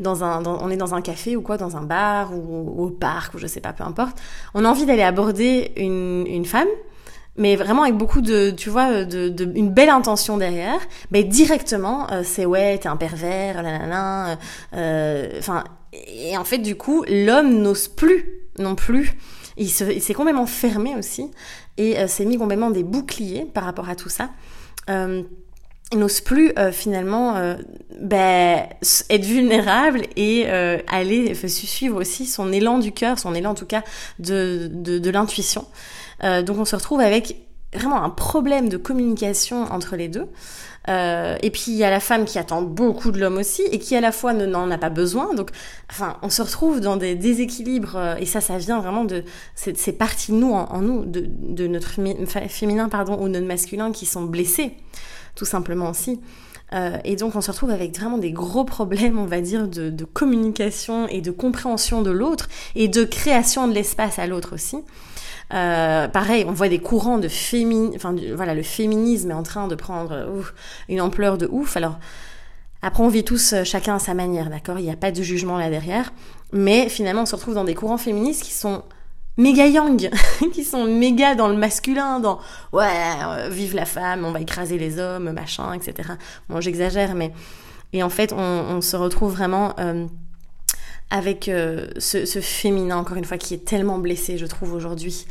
dans 0.00 0.24
un, 0.24 0.44
on 0.44 0.70
est 0.70 0.76
dans 0.76 0.92
un 0.92 1.00
café 1.00 1.36
ou 1.36 1.40
quoi, 1.40 1.56
dans 1.56 1.76
un 1.76 1.82
bar 1.82 2.34
ou, 2.34 2.84
au 2.84 2.90
parc 2.90 3.34
ou 3.34 3.38
je 3.38 3.46
sais 3.46 3.60
pas, 3.60 3.72
peu 3.72 3.84
importe. 3.84 4.18
On 4.54 4.64
a 4.64 4.68
envie 4.68 4.86
d'aller 4.86 5.04
aborder 5.04 5.70
une, 5.76 6.26
une 6.26 6.44
femme 6.44 6.66
mais 7.38 7.56
vraiment 7.56 7.84
avec 7.84 7.94
beaucoup 7.94 8.20
de, 8.20 8.50
tu 8.50 8.68
vois, 8.68 9.04
de, 9.04 9.52
une 9.54 9.70
belle 9.70 9.88
intention 9.88 10.36
derrière, 10.36 10.80
mais 11.10 11.24
directement, 11.24 12.10
euh, 12.10 12.22
c'est 12.24 12.44
ouais, 12.44 12.76
t'es 12.78 12.88
un 12.88 12.96
pervers, 12.96 13.62
là, 13.62 14.36
euh, 14.74 15.28
enfin, 15.38 15.64
et 15.92 16.36
en 16.36 16.44
fait, 16.44 16.58
du 16.58 16.76
coup, 16.76 17.04
l'homme 17.08 17.62
n'ose 17.62 17.88
plus 17.88 18.28
non 18.58 18.74
plus. 18.74 19.16
Il 19.56 19.70
s'est 19.70 20.14
complètement 20.14 20.46
fermé 20.46 20.94
aussi 20.96 21.30
et 21.78 21.98
euh, 21.98 22.06
s'est 22.06 22.24
mis 22.24 22.38
complètement 22.38 22.70
des 22.70 22.84
boucliers 22.84 23.44
par 23.44 23.64
rapport 23.64 23.88
à 23.88 23.96
tout 23.96 24.08
ça. 24.08 24.30
Euh, 24.90 25.22
il 25.92 25.98
n'ose 25.98 26.20
plus 26.20 26.52
finalement 26.70 27.56
ben, 27.98 28.66
être 29.08 29.24
vulnérable 29.24 30.02
et 30.16 30.46
aller 30.46 31.34
suivre 31.34 31.98
aussi 31.98 32.26
son 32.26 32.52
élan 32.52 32.78
du 32.78 32.92
cœur, 32.92 33.18
son 33.18 33.34
élan 33.34 33.52
en 33.52 33.54
tout 33.54 33.64
cas 33.64 33.82
de, 34.18 34.68
de 34.70 35.10
l'intuition. 35.10 35.64
Euh, 36.24 36.42
donc 36.42 36.58
on 36.58 36.64
se 36.64 36.76
retrouve 36.76 37.00
avec 37.00 37.36
vraiment 37.74 38.02
un 38.02 38.10
problème 38.10 38.68
de 38.68 38.76
communication 38.76 39.64
entre 39.70 39.96
les 39.96 40.08
deux. 40.08 40.26
Euh, 40.88 41.36
et 41.42 41.50
puis 41.50 41.64
il 41.68 41.74
y 41.74 41.84
a 41.84 41.90
la 41.90 42.00
femme 42.00 42.24
qui 42.24 42.38
attend 42.38 42.62
beaucoup 42.62 43.10
de 43.10 43.20
l'homme 43.20 43.36
aussi 43.36 43.60
et 43.70 43.78
qui 43.78 43.94
à 43.94 44.00
la 44.00 44.10
fois 44.10 44.32
n'en 44.32 44.70
a 44.70 44.78
pas 44.78 44.88
besoin. 44.88 45.34
Donc, 45.34 45.50
enfin, 45.90 46.16
on 46.22 46.30
se 46.30 46.40
retrouve 46.40 46.80
dans 46.80 46.96
des 46.96 47.14
déséquilibres 47.14 47.96
euh, 47.96 48.16
et 48.16 48.24
ça, 48.24 48.40
ça 48.40 48.56
vient 48.56 48.80
vraiment 48.80 49.04
de 49.04 49.22
ces 49.54 49.92
parties 49.92 50.32
nous 50.32 50.52
en, 50.52 50.80
nous 50.80 51.04
de, 51.04 51.66
notre 51.66 51.90
féminin 52.48 52.88
pardon 52.88 53.18
ou 53.20 53.28
notre 53.28 53.46
masculin 53.46 53.92
qui 53.92 54.06
sont 54.06 54.22
blessés, 54.22 54.74
tout 55.34 55.44
simplement 55.44 55.90
aussi. 55.90 56.20
Et 57.04 57.16
donc 57.16 57.34
on 57.34 57.40
se 57.40 57.50
retrouve 57.50 57.70
avec 57.70 57.98
vraiment 57.98 58.18
des 58.18 58.30
gros 58.30 58.64
problèmes, 58.64 59.18
on 59.18 59.24
va 59.24 59.40
dire, 59.40 59.68
de 59.68 60.04
communication 60.04 61.08
et 61.08 61.22
de 61.22 61.30
compréhension 61.30 62.02
de 62.02 62.10
l'autre 62.10 62.48
et 62.74 62.88
de 62.88 63.04
création 63.04 63.68
de 63.68 63.72
l'espace 63.72 64.18
à 64.18 64.26
l'autre 64.26 64.54
aussi. 64.54 64.76
Euh, 65.54 66.08
pareil, 66.08 66.44
on 66.46 66.52
voit 66.52 66.68
des 66.68 66.78
courants 66.78 67.18
de 67.18 67.28
féminisme, 67.28 67.96
enfin 67.96 68.14
voilà, 68.34 68.54
le 68.54 68.62
féminisme 68.62 69.30
est 69.30 69.34
en 69.34 69.42
train 69.42 69.66
de 69.66 69.74
prendre 69.74 70.44
une 70.88 71.00
ampleur 71.00 71.38
de 71.38 71.48
ouf. 71.50 71.76
Alors 71.76 71.98
après, 72.80 73.02
on 73.02 73.08
vit 73.08 73.24
tous 73.24 73.54
euh, 73.54 73.64
chacun 73.64 73.96
à 73.96 73.98
sa 73.98 74.14
manière, 74.14 74.50
d'accord? 74.50 74.78
Il 74.78 74.84
n'y 74.84 74.90
a 74.90 74.96
pas 74.96 75.10
de 75.10 75.22
jugement 75.22 75.58
là 75.58 75.68
derrière, 75.68 76.12
mais 76.52 76.88
finalement, 76.88 77.22
on 77.22 77.26
se 77.26 77.34
retrouve 77.34 77.54
dans 77.54 77.64
des 77.64 77.74
courants 77.74 77.98
féministes 77.98 78.44
qui 78.44 78.52
sont 78.52 78.84
méga 79.36 79.66
yang, 79.66 80.10
qui 80.52 80.64
sont 80.64 80.84
méga 80.84 81.34
dans 81.34 81.48
le 81.48 81.56
masculin, 81.56 82.20
dans 82.20 82.38
ouais, 82.72 82.86
euh, 82.86 83.48
vive 83.50 83.74
la 83.74 83.84
femme, 83.84 84.24
on 84.24 84.30
va 84.30 84.40
écraser 84.40 84.78
les 84.78 85.00
hommes, 85.00 85.32
machin, 85.32 85.72
etc. 85.72 86.10
Bon, 86.48 86.60
j'exagère, 86.60 87.14
mais 87.16 87.32
et 87.92 88.02
en 88.02 88.10
fait, 88.10 88.32
on, 88.32 88.80
se 88.80 88.96
retrouve 88.96 89.32
vraiment 89.32 89.74
avec 91.10 91.48
euh, 91.48 91.88
ce, 91.98 92.40
féminin, 92.40 92.96
encore 92.96 93.16
une 93.16 93.24
fois, 93.24 93.38
qui 93.38 93.54
est 93.54 93.64
tellement 93.64 93.98
blessé, 93.98 94.38
je 94.38 94.46
trouve, 94.46 94.72
aujourd'hui, 94.72 95.26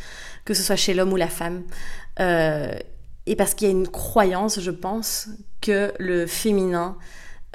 que 0.46 0.54
ce 0.54 0.64
soit 0.64 0.76
chez 0.76 0.94
l'homme 0.94 1.14
ou 1.14 1.18
la 1.18 1.28
femme. 1.28 1.64
Euh, 2.20 2.74
et 3.26 3.36
parce 3.36 3.54
qu'il 3.54 3.68
y 3.68 3.72
a 3.72 3.74
une 3.74 3.88
croyance, 3.88 4.60
je 4.60 4.72
pense, 4.72 5.30
que 5.62 5.94
le 6.00 6.26
féminin 6.26 6.98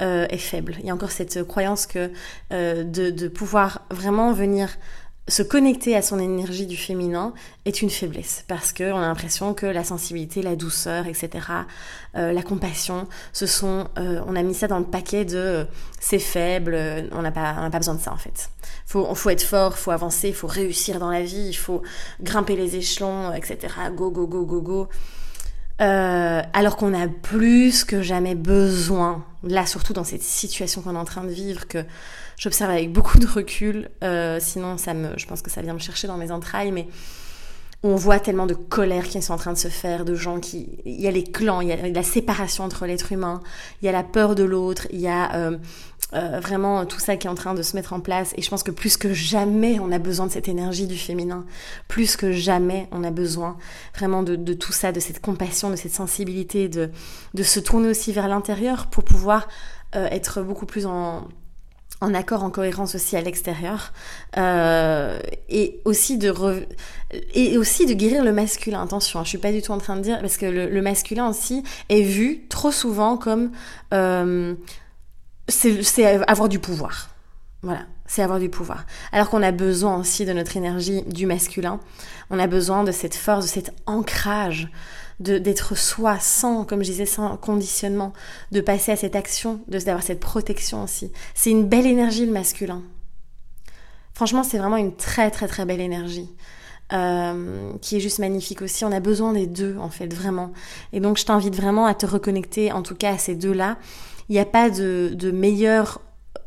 euh, 0.01 0.25
est 0.29 0.37
faible. 0.37 0.75
Il 0.79 0.85
y 0.85 0.89
a 0.89 0.93
encore 0.93 1.11
cette 1.11 1.43
croyance 1.43 1.85
que 1.85 2.11
euh, 2.51 2.83
de, 2.83 3.27
pouvoir 3.27 3.85
vraiment 3.91 4.33
venir 4.33 4.69
se 5.27 5.41
connecter 5.41 5.95
à 5.95 6.01
son 6.01 6.19
énergie 6.19 6.65
du 6.65 6.75
féminin 6.75 7.33
est 7.65 7.81
une 7.81 7.89
faiblesse 7.89 8.43
parce 8.47 8.73
qu'on 8.73 8.97
a 8.97 9.07
l'impression 9.07 9.53
que 9.53 9.65
la 9.65 9.83
sensibilité, 9.83 10.41
la 10.41 10.55
douceur, 10.55 11.07
etc., 11.07 11.29
euh, 12.15 12.33
la 12.33 12.43
compassion, 12.43 13.07
ce 13.31 13.45
sont, 13.45 13.87
on 13.95 14.35
a 14.35 14.43
mis 14.43 14.53
ça 14.53 14.67
dans 14.67 14.79
le 14.79 14.85
paquet 14.85 15.23
de 15.23 15.65
c'est 15.99 16.19
faible, 16.19 16.77
on 17.13 17.21
n'a 17.21 17.31
pas, 17.31 17.55
on 17.59 17.71
pas 17.71 17.77
besoin 17.77 17.95
de 17.95 18.01
ça 18.01 18.11
en 18.11 18.17
fait. 18.17 18.49
Faut, 18.85 19.15
faut 19.15 19.29
être 19.29 19.43
fort, 19.43 19.77
faut 19.77 19.91
avancer, 19.91 20.33
faut 20.33 20.47
réussir 20.47 20.99
dans 20.99 21.09
la 21.09 21.21
vie, 21.21 21.47
il 21.47 21.53
faut 21.57 21.81
grimper 22.21 22.55
les 22.55 22.75
échelons, 22.75 23.33
etc. 23.33 23.73
Go, 23.95 24.11
go, 24.11 24.27
go, 24.27 24.45
go, 24.45 24.61
go. 24.61 24.89
Euh, 25.81 26.41
alors 26.53 26.77
qu'on 26.77 26.93
a 26.93 27.07
plus 27.07 27.83
que 27.83 28.01
jamais 28.01 28.35
besoin, 28.35 29.25
là 29.43 29.65
surtout 29.65 29.93
dans 29.93 30.03
cette 30.03 30.21
situation 30.21 30.81
qu'on 30.81 30.95
est 30.95 30.99
en 30.99 31.05
train 31.05 31.23
de 31.23 31.31
vivre, 31.31 31.67
que 31.67 31.83
j'observe 32.43 32.71
avec 32.71 32.91
beaucoup 32.91 33.19
de 33.19 33.25
recul, 33.25 33.89
euh, 34.03 34.37
sinon 34.41 34.77
ça 34.77 34.93
me, 34.93 35.17
je 35.17 35.25
pense 35.25 35.41
que 35.41 35.49
ça 35.49 35.61
vient 35.61 35.73
me 35.73 35.79
chercher 35.79 36.07
dans 36.07 36.17
mes 36.17 36.29
entrailles, 36.29 36.73
mais 36.73 36.87
on 37.83 37.95
voit 37.95 38.19
tellement 38.19 38.47
de 38.47 38.53
colère 38.53 39.05
qui 39.07 39.21
sont 39.21 39.33
en 39.33 39.37
train 39.37 39.53
de 39.53 39.57
se 39.57 39.69
faire, 39.69 40.03
de 40.03 40.13
gens 40.13 40.41
qui... 40.41 40.67
Il 40.85 40.99
y 40.99 41.07
a 41.07 41.11
les 41.11 41.23
clans, 41.23 41.61
il 41.61 41.69
y 41.69 41.71
a 41.71 41.87
la 41.87 42.03
séparation 42.03 42.65
entre 42.65 42.85
l'être 42.85 43.13
humain, 43.13 43.41
il 43.81 43.85
y 43.85 43.89
a 43.89 43.93
la 43.93 44.03
peur 44.03 44.35
de 44.35 44.43
l'autre, 44.43 44.87
il 44.91 44.99
y 44.99 45.07
a 45.07 45.33
euh, 45.35 45.57
euh, 46.13 46.39
vraiment 46.41 46.85
tout 46.85 46.99
ça 46.99 47.15
qui 47.15 47.27
est 47.27 47.29
en 47.29 47.35
train 47.35 47.53
de 47.53 47.61
se 47.61 47.77
mettre 47.77 47.93
en 47.93 48.01
place. 48.01 48.33
Et 48.37 48.41
je 48.41 48.49
pense 48.49 48.63
que 48.63 48.71
plus 48.71 48.97
que 48.97 49.13
jamais, 49.13 49.79
on 49.79 49.91
a 49.91 49.99
besoin 49.99 50.27
de 50.27 50.31
cette 50.31 50.49
énergie 50.49 50.87
du 50.87 50.97
féminin. 50.97 51.45
Plus 51.87 52.17
que 52.17 52.33
jamais, 52.33 52.87
on 52.91 53.05
a 53.05 53.11
besoin 53.11 53.57
vraiment 53.95 54.23
de, 54.23 54.35
de 54.35 54.53
tout 54.53 54.73
ça, 54.73 54.91
de 54.91 54.99
cette 54.99 55.21
compassion, 55.21 55.69
de 55.69 55.75
cette 55.77 55.93
sensibilité, 55.93 56.67
de, 56.67 56.89
de 57.33 57.43
se 57.43 57.59
tourner 57.61 57.89
aussi 57.89 58.11
vers 58.11 58.27
l'intérieur 58.27 58.87
pour 58.87 59.03
pouvoir 59.03 59.47
euh, 59.95 60.07
être 60.09 60.41
beaucoup 60.41 60.65
plus 60.65 60.85
en 60.85 61.27
en 62.03 62.13
accord, 62.13 62.43
en 62.43 62.49
cohérence 62.49 62.95
aussi 62.95 63.15
à 63.15 63.21
l'extérieur, 63.21 63.93
euh, 64.37 65.17
et 65.47 65.79
aussi 65.85 66.17
de 66.17 66.33
et 67.33 67.57
aussi 67.57 67.85
de 67.85 67.93
guérir 67.93 68.25
le 68.25 68.33
masculin. 68.33 68.83
Attention, 68.83 69.21
hein, 69.21 69.23
je 69.23 69.29
suis 69.29 69.37
pas 69.37 69.53
du 69.53 69.61
tout 69.61 69.71
en 69.71 69.77
train 69.77 69.95
de 69.95 70.01
dire 70.01 70.19
parce 70.19 70.35
que 70.35 70.45
le, 70.45 70.81
masculin 70.81 71.29
aussi 71.29 71.63
est 71.87 72.01
vu 72.01 72.45
trop 72.49 72.71
souvent 72.71 73.15
comme 73.15 73.51
euh, 73.93 74.53
c'est 75.47 76.05
avoir 76.27 76.49
du 76.49 76.59
pouvoir. 76.59 77.09
Voilà, 77.61 77.83
c'est 78.05 78.21
avoir 78.21 78.39
du 78.39 78.49
pouvoir. 78.49 78.85
Alors 79.13 79.29
qu'on 79.29 79.41
a 79.41 79.53
besoin 79.53 79.97
aussi 79.97 80.25
de 80.25 80.33
notre 80.33 80.57
énergie 80.57 81.03
du 81.03 81.25
masculin. 81.25 81.79
On 82.29 82.37
a 82.37 82.47
besoin 82.47 82.83
de 82.83 82.91
cette 82.91 83.15
force, 83.15 83.45
de 83.45 83.49
cet 83.49 83.71
ancrage 83.85 84.67
d'être 85.23 85.75
soi 85.75 86.19
sans, 86.19 86.65
comme 86.65 86.83
je 86.83 86.91
disais, 86.91 87.05
sans 87.05 87.37
conditionnement, 87.37 88.13
de 88.51 88.61
passer 88.61 88.91
à 88.91 88.95
cette 88.95 89.15
action, 89.15 89.61
d'avoir 89.67 90.03
cette 90.03 90.19
protection 90.19 90.83
aussi. 90.83 91.11
C'est 91.33 91.49
une 91.51 91.67
belle 91.67 91.87
énergie 91.87 92.25
le 92.25 92.31
masculin. 92.31 92.83
Franchement, 94.13 94.43
c'est 94.43 94.57
vraiment 94.57 94.77
une 94.77 94.95
très 94.95 95.31
très 95.31 95.47
très 95.47 95.65
belle 95.65 95.81
énergie. 95.81 96.29
Euh, 96.91 97.71
qui 97.81 97.95
est 97.95 97.99
juste 97.99 98.19
magnifique 98.19 98.61
aussi. 98.61 98.85
On 98.85 98.91
a 98.91 98.99
besoin 98.99 99.33
des 99.33 99.47
deux, 99.47 99.77
en 99.79 99.89
fait, 99.89 100.13
vraiment. 100.13 100.51
Et 100.91 100.99
donc, 100.99 101.17
je 101.17 101.25
t'invite 101.25 101.55
vraiment 101.55 101.87
à 101.87 101.95
te 101.95 102.05
reconnecter, 102.05 102.71
en 102.71 102.83
tout 102.83 102.93
cas, 102.93 103.13
à 103.13 103.17
ces 103.17 103.35
deux-là. 103.35 103.77
Il 104.29 104.33
n'y 104.33 104.39
a 104.39 104.45
pas 104.45 104.69
de, 104.69 105.11
de 105.15 105.31
meilleure 105.31 106.01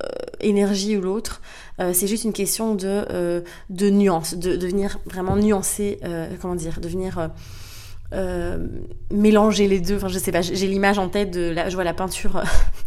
euh, 0.04 0.06
énergie 0.38 0.96
ou 0.96 1.00
l'autre. 1.00 1.40
Euh, 1.80 1.92
c'est 1.92 2.06
juste 2.06 2.22
une 2.22 2.34
question 2.34 2.76
de, 2.76 3.42
de 3.70 3.90
nuance, 3.90 4.34
de, 4.34 4.54
de 4.54 4.66
venir 4.68 5.00
vraiment 5.06 5.36
nuancer, 5.36 5.98
comment 6.40 6.54
dire, 6.54 6.80
de 6.80 6.88
venir 6.88 7.30
euh, 8.12 8.58
mélanger 9.10 9.66
les 9.66 9.80
deux. 9.80 9.96
Enfin, 9.96 10.08
je 10.08 10.18
sais 10.18 10.30
pas, 10.30 10.40
j'ai 10.40 10.66
l'image 10.68 10.98
en 10.98 11.08
tête 11.08 11.32
de 11.32 11.50
la, 11.50 11.68
je 11.68 11.74
vois 11.74 11.84
la 11.84 11.94
peinture 11.94 12.42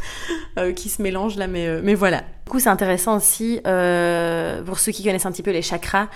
euh, 0.58 0.72
qui 0.72 0.90
se 0.90 1.02
mélange 1.02 1.36
là, 1.36 1.48
mais, 1.48 1.68
euh, 1.68 1.82
mais 1.84 1.94
voilà. 1.94 2.20
Du 2.46 2.52
coup, 2.52 2.60
c'est 2.60 2.70
intéressant 2.70 3.18
aussi 3.18 3.60
pour 3.64 4.80
ceux 4.80 4.92
qui 4.92 5.04
connaissent 5.04 5.26
un 5.26 5.32
petit 5.32 5.44
peu 5.44 5.52
les 5.52 5.62
chakras 5.62 6.08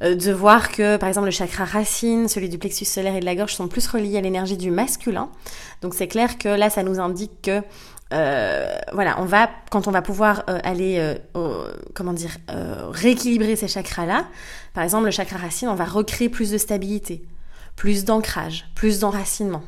de 0.00 0.32
voir 0.32 0.72
que 0.72 0.96
par 0.96 1.08
exemple 1.08 1.26
le 1.26 1.30
chakra 1.32 1.64
racine, 1.64 2.26
celui 2.26 2.48
du 2.48 2.58
plexus 2.58 2.86
solaire 2.86 3.14
et 3.14 3.20
de 3.20 3.24
la 3.24 3.36
gorge 3.36 3.54
sont 3.54 3.68
plus 3.68 3.86
reliés 3.86 4.18
à 4.18 4.20
l'énergie 4.20 4.56
du 4.56 4.72
masculin. 4.72 5.28
Donc 5.80 5.94
c'est 5.94 6.08
clair 6.08 6.38
que 6.38 6.48
là 6.48 6.70
ça 6.70 6.82
nous 6.82 6.98
indique 6.98 7.42
que 7.42 7.60
voilà, 8.10 9.16
on 9.20 9.24
va 9.24 9.48
quand 9.70 9.86
on 9.86 9.92
va 9.92 10.02
pouvoir 10.02 10.42
aller 10.64 11.16
comment 11.94 12.12
dire 12.12 12.36
rééquilibrer 12.48 13.54
ces 13.54 13.68
chakras 13.68 14.06
là. 14.06 14.26
Par 14.74 14.82
exemple 14.82 15.04
le 15.04 15.12
chakra 15.12 15.38
racine, 15.38 15.68
on 15.68 15.76
va 15.76 15.84
recréer 15.84 16.28
plus 16.28 16.50
de 16.50 16.58
stabilité 16.58 17.22
plus 17.76 18.04
d'ancrage, 18.04 18.66
plus 18.74 19.00
d'enracinement. 19.00 19.62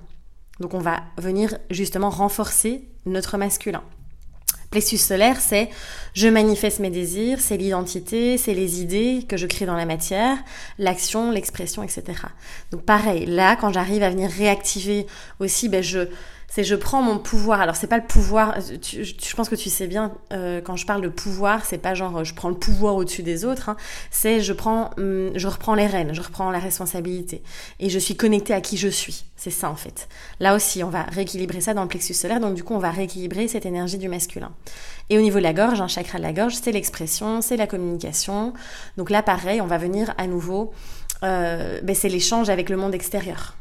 Donc 0.61 0.75
on 0.75 0.79
va 0.79 1.03
venir 1.19 1.59
justement 1.71 2.11
renforcer 2.11 2.89
notre 3.07 3.37
masculin. 3.37 3.83
Plexus 4.71 4.99
solaire, 4.99 5.41
c'est 5.41 5.71
je 6.15 6.27
manifeste 6.27 6.81
mes 6.81 6.91
désirs, 6.91 7.39
c'est 7.41 7.57
l'identité, 7.57 8.39
c'est 8.39 8.55
les 8.55 8.81
idées 8.83 9.25
que 9.29 9.37
je 9.37 9.47
crée 9.47 9.67
dans 9.67 9.77
la 9.77 9.87
matière, 9.87 10.37
l'action, 10.79 11.31
l'expression, 11.31 11.83
etc. 11.85 12.03
Donc 12.73 12.83
pareil, 12.83 13.27
là, 13.27 13.55
quand 13.55 13.73
j'arrive 13.73 14.03
à 14.03 14.11
venir 14.11 14.29
réactiver 14.31 15.07
aussi, 15.39 15.69
ben 15.69 15.83
je, 15.83 16.09
c'est 16.49 16.65
je 16.65 16.75
prends 16.75 17.03
mon 17.03 17.19
pouvoir. 17.19 17.61
Alors 17.61 17.77
c'est 17.77 17.87
pas 17.87 17.99
le 17.99 18.07
pouvoir. 18.07 18.57
je 18.61 19.35
pense 19.35 19.49
que 19.49 19.55
tu 19.55 19.71
sais 19.71 19.87
bien 19.87 20.13
euh, 20.33 20.61
quand 20.61 20.77
je 20.77 20.87
parle 20.87 21.03
de 21.03 21.09
pouvoir, 21.09 21.65
c'est 21.65 21.79
pas 21.79 21.95
genre 21.95 22.25
je 22.25 22.35
prends 22.35 22.49
le 22.49 22.55
pouvoir 22.55 22.95
au-dessus 22.97 23.23
des 23.23 23.45
autres. 23.45 23.71
Hein. 23.71 23.77
c'est 24.11 24.41
je 24.41 24.53
prends, 24.53 24.91
hum, 24.99 25.31
je 25.35 25.49
reprends 25.49 25.75
les 25.75 25.87
rênes, 25.87 26.15
je 26.15 26.21
reprends 26.21 26.51
la 26.51 26.59
responsabilité 26.59 27.43
et 27.81 27.91
je 27.91 27.99
suis 27.99 28.17
connectée 28.17 28.55
à 28.55 28.61
qui 28.61 28.77
je 28.77 28.89
suis. 28.89 29.25
C'est 29.37 29.51
ça 29.51 29.71
en 29.71 29.77
fait. 29.77 30.09
Là 30.41 30.55
aussi, 30.55 30.85
on 30.85 30.91
va 30.91 31.03
rééquilibrer 31.03 31.61
ça 31.61 31.75
dans 31.75 31.83
le 31.83 31.89
plexus 31.89 32.15
solaire. 32.15 32.41
Donc 32.41 32.55
du 32.55 32.63
coup, 32.63 32.75
on 32.75 32.79
va 32.79 32.91
rééquilibrer 32.91 33.49
cette 33.49 33.67
énergie 33.67 33.99
du 33.99 34.09
masculin. 34.09 34.53
Et 35.11 35.19
au 35.19 35.21
niveau 35.21 35.39
de 35.39 35.43
la 35.43 35.53
gorge, 35.53 35.81
un 35.81 35.89
chakra 35.89 36.19
de 36.19 36.23
la 36.23 36.33
gorge, 36.33 36.55
c'est 36.55 36.73
l'expression, 36.73 37.43
c'est 37.43 37.57
la 37.57 37.67
communication. 37.67 38.55
Donc 38.97 39.11
là, 39.11 39.23
pareil, 39.23 39.61
on 39.61 39.67
va 39.67 39.79
venir 39.79 40.15
à 40.19 40.27
nouveau. 40.27 40.73
Euh, 41.23 41.81
ben, 41.83 41.95
c'est 41.95 42.09
l'échange 42.09 42.49
avec 42.49 42.69
le 42.69 42.77
monde 42.77 42.95
extérieur. 42.95 43.57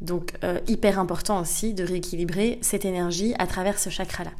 Donc 0.00 0.32
euh, 0.44 0.60
hyper 0.68 0.98
important 0.98 1.40
aussi 1.40 1.74
de 1.74 1.84
rééquilibrer 1.84 2.58
cette 2.62 2.84
énergie 2.84 3.34
à 3.38 3.46
travers 3.46 3.78
ce 3.78 3.90
chakra-là. 3.90 4.30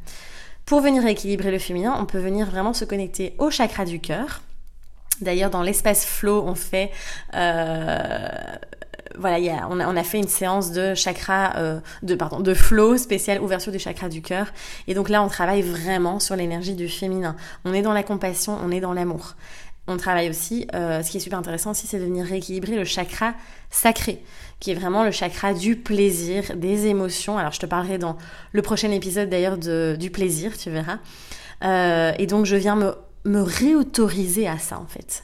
Pour 0.65 0.81
venir 0.81 1.03
rééquilibrer 1.03 1.51
le 1.51 1.59
féminin, 1.59 1.97
on 1.99 2.05
peut 2.05 2.19
venir 2.19 2.49
vraiment 2.49 2.73
se 2.73 2.85
connecter 2.85 3.33
au 3.39 3.49
chakra 3.49 3.85
du 3.85 3.99
cœur. 3.99 4.41
D'ailleurs, 5.21 5.49
dans 5.49 5.63
l'espace 5.63 6.05
flow, 6.05 6.43
on 6.45 6.55
fait 6.55 6.91
euh, 7.33 8.27
voilà, 9.19 9.39
y 9.39 9.49
a, 9.49 9.67
on, 9.69 9.79
a, 9.79 9.87
on, 9.87 9.95
a, 9.95 10.03
fait 10.03 10.17
une 10.17 10.27
séance 10.27 10.71
de 10.71 10.93
chakra, 10.95 11.53
euh, 11.57 11.79
de 12.03 12.15
pardon, 12.15 12.39
de 12.39 12.53
flow 12.53 12.97
spécial 12.97 13.41
ouverture 13.41 13.71
du 13.71 13.79
chakra 13.79 14.07
du 14.07 14.21
cœur. 14.21 14.47
Et 14.87 14.93
donc 14.93 15.09
là, 15.09 15.21
on 15.23 15.27
travaille 15.27 15.61
vraiment 15.61 16.19
sur 16.19 16.35
l'énergie 16.35 16.73
du 16.73 16.87
féminin. 16.87 17.35
On 17.65 17.73
est 17.73 17.81
dans 17.81 17.93
la 17.93 18.03
compassion, 18.03 18.57
on 18.63 18.71
est 18.71 18.79
dans 18.79 18.93
l'amour. 18.93 19.35
On 19.91 19.97
travaille 19.97 20.29
aussi, 20.29 20.67
euh, 20.75 21.01
ce 21.01 21.09
qui 21.09 21.17
est 21.17 21.19
super 21.19 21.39
intéressant 21.39 21.71
aussi, 21.71 21.87
c'est 21.87 21.97
de 21.97 22.03
venir 22.03 22.23
rééquilibrer 22.23 22.75
le 22.75 22.85
chakra 22.85 23.33
sacré, 23.71 24.21
qui 24.59 24.69
est 24.69 24.75
vraiment 24.75 25.03
le 25.03 25.09
chakra 25.09 25.55
du 25.55 25.75
plaisir, 25.75 26.55
des 26.55 26.85
émotions. 26.85 27.39
Alors 27.39 27.53
je 27.53 27.59
te 27.59 27.65
parlerai 27.65 27.97
dans 27.97 28.15
le 28.51 28.61
prochain 28.61 28.91
épisode 28.91 29.29
d'ailleurs 29.29 29.57
du 29.57 30.11
plaisir, 30.11 30.55
tu 30.55 30.69
verras. 30.69 30.99
Euh, 31.63 32.13
et 32.19 32.27
donc 32.27 32.45
je 32.45 32.55
viens 32.55 32.75
me, 32.75 32.93
me 33.25 33.41
réautoriser 33.41 34.47
à 34.47 34.59
ça 34.59 34.77
en 34.77 34.85
fait. 34.85 35.23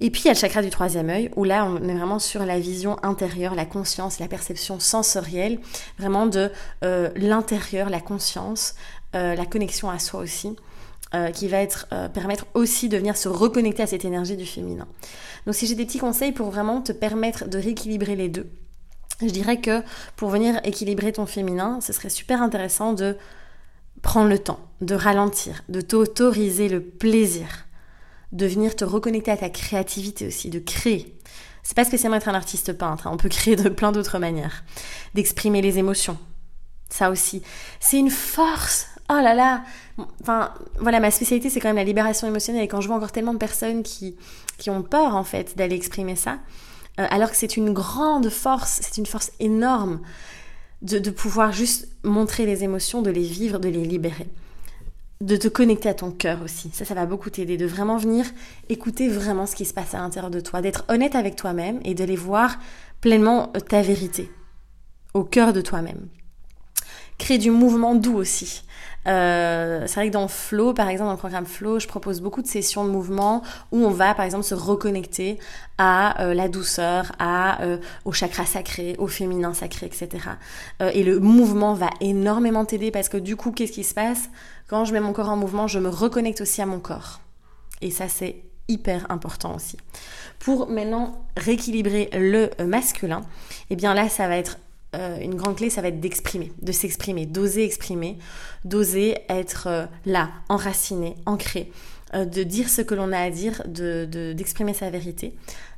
Et 0.00 0.10
puis 0.10 0.22
il 0.22 0.26
y 0.26 0.30
a 0.30 0.32
le 0.32 0.38
chakra 0.38 0.60
du 0.60 0.70
troisième 0.70 1.08
œil, 1.08 1.30
où 1.36 1.44
là 1.44 1.64
on 1.64 1.76
est 1.88 1.94
vraiment 1.94 2.18
sur 2.18 2.44
la 2.44 2.58
vision 2.58 2.96
intérieure, 3.04 3.54
la 3.54 3.66
conscience, 3.66 4.18
la 4.18 4.26
perception 4.26 4.80
sensorielle, 4.80 5.60
vraiment 5.96 6.26
de 6.26 6.50
euh, 6.82 7.08
l'intérieur, 7.14 7.88
la 7.88 8.00
conscience, 8.00 8.74
la 9.12 9.46
connexion 9.46 9.90
à 9.90 10.00
soi 10.00 10.18
aussi. 10.18 10.56
Euh, 11.14 11.30
qui 11.30 11.46
va 11.46 11.58
être, 11.58 11.86
euh, 11.92 12.08
permettre 12.08 12.44
aussi 12.54 12.88
de 12.88 12.96
venir 12.96 13.16
se 13.16 13.28
reconnecter 13.28 13.84
à 13.84 13.86
cette 13.86 14.04
énergie 14.04 14.36
du 14.36 14.46
féminin. 14.46 14.88
Donc 15.46 15.54
si 15.54 15.68
j'ai 15.68 15.76
des 15.76 15.84
petits 15.86 16.00
conseils 16.00 16.32
pour 16.32 16.50
vraiment 16.50 16.80
te 16.80 16.90
permettre 16.90 17.46
de 17.46 17.56
rééquilibrer 17.56 18.16
les 18.16 18.28
deux, 18.28 18.50
je 19.20 19.28
dirais 19.28 19.60
que 19.60 19.82
pour 20.16 20.28
venir 20.30 20.60
équilibrer 20.64 21.12
ton 21.12 21.26
féminin, 21.26 21.78
ce 21.80 21.92
serait 21.92 22.08
super 22.08 22.42
intéressant 22.42 22.94
de 22.94 23.16
prendre 24.02 24.28
le 24.28 24.40
temps, 24.40 24.58
de 24.80 24.96
ralentir, 24.96 25.62
de 25.68 25.80
t'autoriser 25.80 26.68
le 26.68 26.80
plaisir, 26.80 27.46
de 28.32 28.46
venir 28.46 28.74
te 28.74 28.84
reconnecter 28.84 29.30
à 29.30 29.36
ta 29.36 29.50
créativité 29.50 30.26
aussi, 30.26 30.50
de 30.50 30.58
créer. 30.58 31.16
C'est 31.62 31.76
pas 31.76 31.84
spécialement 31.84 32.16
être 32.16 32.28
un 32.28 32.34
artiste 32.34 32.72
peintre, 32.72 33.06
hein. 33.06 33.10
on 33.14 33.18
peut 33.18 33.28
créer 33.28 33.54
de 33.54 33.68
plein 33.68 33.92
d'autres 33.92 34.18
manières, 34.18 34.64
d'exprimer 35.14 35.62
les 35.62 35.78
émotions. 35.78 36.18
Ça 36.90 37.10
aussi, 37.10 37.42
c'est 37.78 37.98
une 37.98 38.10
force 38.10 38.88
oh 39.10 39.20
là 39.22 39.34
là 39.34 39.62
Enfin, 40.20 40.52
voilà, 40.78 41.00
ma 41.00 41.10
spécialité, 41.10 41.50
c'est 41.50 41.60
quand 41.60 41.68
même 41.68 41.76
la 41.76 41.84
libération 41.84 42.26
émotionnelle. 42.26 42.64
Et 42.64 42.68
quand 42.68 42.80
je 42.80 42.88
vois 42.88 42.96
encore 42.96 43.12
tellement 43.12 43.34
de 43.34 43.38
personnes 43.38 43.82
qui, 43.82 44.16
qui 44.58 44.70
ont 44.70 44.82
peur, 44.82 45.14
en 45.14 45.24
fait, 45.24 45.56
d'aller 45.56 45.76
exprimer 45.76 46.16
ça, 46.16 46.38
euh, 47.00 47.06
alors 47.10 47.30
que 47.30 47.36
c'est 47.36 47.56
une 47.56 47.72
grande 47.72 48.28
force, 48.28 48.80
c'est 48.82 48.98
une 48.98 49.06
force 49.06 49.32
énorme 49.40 50.00
de, 50.82 50.98
de 50.98 51.10
pouvoir 51.10 51.52
juste 51.52 51.88
montrer 52.02 52.46
les 52.46 52.64
émotions, 52.64 53.02
de 53.02 53.10
les 53.10 53.22
vivre, 53.22 53.58
de 53.58 53.68
les 53.68 53.84
libérer 53.84 54.28
de 55.20 55.36
te 55.36 55.48
connecter 55.48 55.88
à 55.88 55.94
ton 55.94 56.10
cœur 56.10 56.42
aussi. 56.42 56.70
Ça, 56.72 56.84
ça 56.84 56.94
va 56.94 57.06
beaucoup 57.06 57.30
t'aider, 57.30 57.56
de 57.56 57.66
vraiment 57.66 57.96
venir 57.96 58.26
écouter 58.68 59.08
vraiment 59.08 59.46
ce 59.46 59.56
qui 59.56 59.64
se 59.64 59.72
passe 59.72 59.94
à 59.94 59.98
l'intérieur 59.98 60.30
de 60.30 60.40
toi, 60.40 60.60
d'être 60.60 60.84
honnête 60.88 61.14
avec 61.14 61.36
toi-même 61.36 61.80
et 61.84 61.94
de 61.94 62.04
les 62.04 62.16
voir 62.16 62.58
pleinement 63.00 63.50
euh, 63.56 63.60
ta 63.60 63.80
vérité. 63.80 64.30
au 65.14 65.24
cœur 65.24 65.52
de 65.52 65.60
toi-même. 65.60 66.08
Crée 67.24 67.38
du 67.38 67.50
mouvement 67.50 67.94
doux 67.94 68.16
aussi. 68.16 68.64
Euh, 69.08 69.84
c'est 69.86 69.94
vrai 69.94 70.08
que 70.08 70.12
dans 70.12 70.28
Flow, 70.28 70.74
par 70.74 70.90
exemple, 70.90 71.06
dans 71.06 71.12
le 71.12 71.18
programme 71.18 71.46
Flow, 71.46 71.78
je 71.78 71.88
propose 71.88 72.20
beaucoup 72.20 72.42
de 72.42 72.46
sessions 72.46 72.84
de 72.84 72.90
mouvement 72.90 73.42
où 73.72 73.78
on 73.78 73.88
va, 73.88 74.12
par 74.12 74.26
exemple, 74.26 74.44
se 74.44 74.54
reconnecter 74.54 75.38
à 75.78 76.22
euh, 76.22 76.34
la 76.34 76.48
douceur, 76.48 77.12
à 77.18 77.62
euh, 77.62 77.78
au 78.04 78.12
chakra 78.12 78.44
sacré, 78.44 78.94
au 78.98 79.06
féminin 79.06 79.54
sacré, 79.54 79.86
etc. 79.86 80.08
et 80.80 81.02
le 81.02 81.18
mouvement 81.18 81.72
va 81.72 81.88
énormément 82.02 82.66
t'aider 82.66 82.90
parce 82.90 83.08
que 83.08 83.16
du 83.16 83.36
coup, 83.36 83.52
qu'est-ce 83.52 83.72
qui 83.72 83.84
se 83.84 83.94
passe? 83.94 84.28
Quand 84.68 84.84
je 84.84 84.92
mets 84.92 85.00
mon 85.00 85.14
corps 85.14 85.30
en 85.30 85.36
mouvement, 85.38 85.66
je 85.66 85.78
me 85.78 85.88
reconnecte 85.88 86.42
aussi 86.42 86.60
à 86.60 86.66
mon 86.66 86.78
corps. 86.78 87.20
Et 87.80 87.90
ça, 87.90 88.10
c'est 88.10 88.36
hyper 88.68 89.06
important 89.08 89.56
aussi. 89.56 89.78
Pour 90.40 90.68
maintenant 90.68 91.24
rééquilibrer 91.38 92.10
le 92.12 92.50
masculin, 92.66 93.22
eh 93.70 93.76
bien 93.76 93.94
là, 93.94 94.10
ça 94.10 94.28
va 94.28 94.36
être 94.36 94.58
euh, 94.94 95.18
une 95.20 95.34
grande 95.34 95.56
clé, 95.56 95.70
ça 95.70 95.82
va 95.82 95.88
être 95.88 96.00
d'exprimer, 96.00 96.52
de 96.62 96.72
s'exprimer, 96.72 97.26
d'oser 97.26 97.64
exprimer, 97.64 98.18
d'oser 98.64 99.18
être 99.28 99.66
euh, 99.66 99.86
là, 100.06 100.30
enraciné, 100.48 101.16
ancré, 101.26 101.70
euh, 102.14 102.24
de 102.24 102.42
dire 102.42 102.68
ce 102.68 102.80
que 102.80 102.94
l'on 102.94 103.12
a 103.12 103.18
à 103.18 103.30
dire, 103.30 103.62
d'exprimer 103.66 104.72
de, 104.72 104.76
sa 104.76 104.90
vérité, 104.90 105.34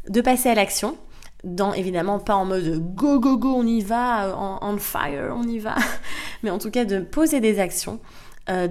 de 0.09 0.21
passer 0.21 0.51
à 0.51 0.55
l'action, 0.55 0.97
dans 1.45 1.73
évidemment 1.73 2.19
pas 2.19 2.35
en 2.35 2.45
mode 2.45 2.79
go 2.95 3.21
go 3.21 3.37
go 3.37 3.55
on 3.57 3.67
y 3.67 3.81
va, 3.81 4.37
on 4.63 4.77
fire 4.79 5.35
on 5.37 5.47
y 5.47 5.59
va, 5.59 5.77
mais 6.43 6.51
en 6.51 6.59
tout 6.59 6.71
cas 6.71 6.85
de 6.85 7.01
poser 7.01 7.41
des 7.41 7.61
actions, 7.61 8.01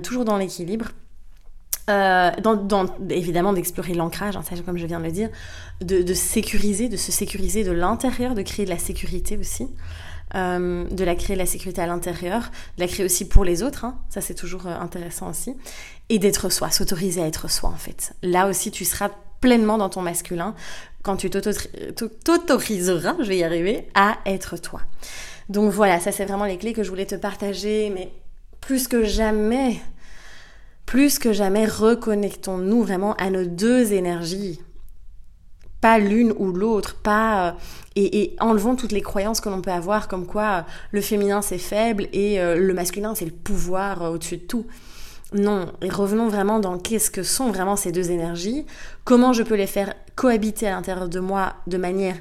toujours 0.04 0.26
dans 0.26 0.38
l'équilibre. 0.38 0.90
dans, 1.88 2.88
évidemment 3.10 3.54
d'explorer 3.54 3.94
l'ancrage, 3.94 4.36
hein, 4.36 4.42
comme 4.66 4.78
je 4.78 4.88
viens 4.88 5.00
de 5.00 5.06
le 5.06 5.12
dire, 5.12 5.30
de, 5.82 6.02
de 6.02 6.14
sécuriser, 6.14 6.90
de 6.90 6.98
se 6.98 7.12
sécuriser 7.12 7.64
de 7.64 7.72
l'intérieur, 7.72 8.34
de 8.34 8.42
créer 8.42 8.66
de 8.66 8.72
la 8.72 8.80
sécurité 8.80 9.38
aussi. 9.38 9.68
Euh, 10.34 10.86
de 10.90 11.04
la 11.04 11.14
créer 11.16 11.36
la 11.36 11.46
sécurité 11.46 11.82
à 11.82 11.86
l'intérieur, 11.86 12.50
de 12.78 12.82
la 12.82 12.88
créer 12.88 13.06
aussi 13.06 13.28
pour 13.28 13.46
les 13.46 13.62
autres, 13.62 13.86
hein. 13.86 14.00
ça 14.10 14.22
c'est 14.22 14.34
toujours 14.34 14.66
euh, 14.66 14.76
intéressant 14.76 15.30
aussi, 15.30 15.56
et 16.10 16.18
d'être 16.18 16.50
soi, 16.50 16.72
s'autoriser 16.72 17.22
à 17.22 17.28
être 17.28 17.50
soi 17.50 17.70
en 17.70 17.78
fait. 17.78 18.14
Là 18.24 18.48
aussi 18.48 18.72
tu 18.72 18.86
seras 18.86 19.12
pleinement 19.40 19.78
dans 19.78 19.88
ton 19.88 20.02
masculin 20.02 20.56
quand 21.04 21.16
tu 21.16 21.30
t'autoriseras, 21.30 23.16
je 23.20 23.26
vais 23.26 23.38
y 23.38 23.44
arriver, 23.44 23.88
à 23.94 24.18
être 24.26 24.58
toi. 24.58 24.82
Donc 25.48 25.72
voilà, 25.72 26.00
ça 26.00 26.12
c'est 26.12 26.26
vraiment 26.26 26.46
les 26.46 26.58
clés 26.58 26.74
que 26.74 26.82
je 26.82 26.90
voulais 26.90 27.06
te 27.06 27.16
partager, 27.16 27.92
mais 27.92 28.12
plus 28.62 28.88
que 28.88 29.04
jamais, 29.04 29.80
plus 30.88 31.20
que 31.20 31.34
jamais, 31.34 31.68
reconnectons-nous 31.68 32.82
vraiment 32.82 33.14
à 33.18 33.30
nos 33.30 33.46
deux 33.46 33.94
énergies 33.94 34.60
pas 35.86 36.00
l'une 36.00 36.34
ou 36.40 36.52
l'autre, 36.52 36.96
pas 36.96 37.50
euh, 37.50 37.52
et, 37.96 38.36
enlevons 38.40 38.76
toutes 38.76 38.92
les 38.92 39.04
croyances 39.04 39.40
que 39.40 39.50
l'on 39.50 39.62
peut 39.62 39.70
avoir 39.70 40.08
comme 40.08 40.26
quoi 40.26 40.44
euh, 40.44 40.62
le 40.90 41.00
féminin 41.00 41.44
c'est 41.44 41.60
faible 41.60 42.08
et 42.12 42.42
euh, 42.42 42.56
le 42.56 42.74
masculin 42.74 43.14
c'est 43.14 43.26
le 43.26 43.32
pouvoir 43.32 44.02
au-dessus 44.12 44.38
de 44.38 44.42
tout. 44.42 44.66
Non, 45.34 45.72
et 45.84 45.90
revenons 45.90 46.28
vraiment 46.28 46.60
dans 46.60 46.80
qu'est-ce 46.80 47.12
que 47.12 47.22
sont 47.22 47.52
vraiment 47.52 47.76
ces 47.76 47.92
deux 47.92 48.10
énergies, 48.10 48.66
comment 49.04 49.32
je 49.32 49.44
peux 49.44 49.54
les 49.54 49.68
faire 49.68 49.94
cohabiter 50.16 50.66
à 50.66 50.72
l'intérieur 50.72 51.08
de 51.08 51.20
moi 51.20 51.54
de 51.68 51.78
manière 51.78 52.16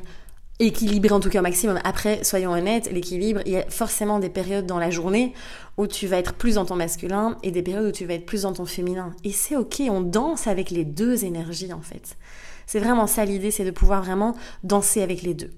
équilibrée 0.58 1.14
en 1.14 1.20
tout 1.20 1.30
cas 1.30 1.38
au 1.38 1.42
maximum. 1.42 1.78
Après, 1.84 2.22
soyons 2.22 2.52
honnêtes, 2.52 2.92
l'équilibre, 2.92 3.40
il 3.46 3.52
y 3.52 3.56
a 3.56 3.64
forcément 3.70 4.18
des 4.18 4.28
périodes 4.28 4.66
dans 4.66 4.78
la 4.78 4.90
journée 4.90 5.32
où 5.78 5.86
tu 5.86 6.06
vas 6.06 6.18
être 6.18 6.34
plus 6.34 6.56
dans 6.56 6.66
ton 6.66 6.76
masculin 6.76 7.38
et 7.42 7.50
des 7.50 7.62
périodes 7.62 7.86
où 7.86 7.92
tu 7.92 8.04
vas 8.04 8.12
être 8.12 8.26
plus 8.26 8.42
dans 8.42 8.52
ton 8.52 8.66
féminin. 8.66 9.14
Et 9.24 9.32
c'est 9.32 9.56
ok, 9.56 9.84
on 9.88 10.02
danse 10.02 10.48
avec 10.48 10.70
les 10.70 10.84
deux 10.84 11.24
énergies 11.24 11.72
en 11.72 11.80
fait. 11.80 12.18
C'est 12.66 12.80
vraiment 12.80 13.06
ça 13.06 13.24
l'idée, 13.24 13.50
c'est 13.50 13.64
de 13.64 13.70
pouvoir 13.70 14.02
vraiment 14.02 14.34
danser 14.62 15.02
avec 15.02 15.22
les 15.22 15.34
deux. 15.34 15.50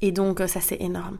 Et 0.00 0.12
donc 0.12 0.40
euh, 0.40 0.46
ça 0.46 0.60
c'est 0.60 0.80
énorme. 0.80 1.18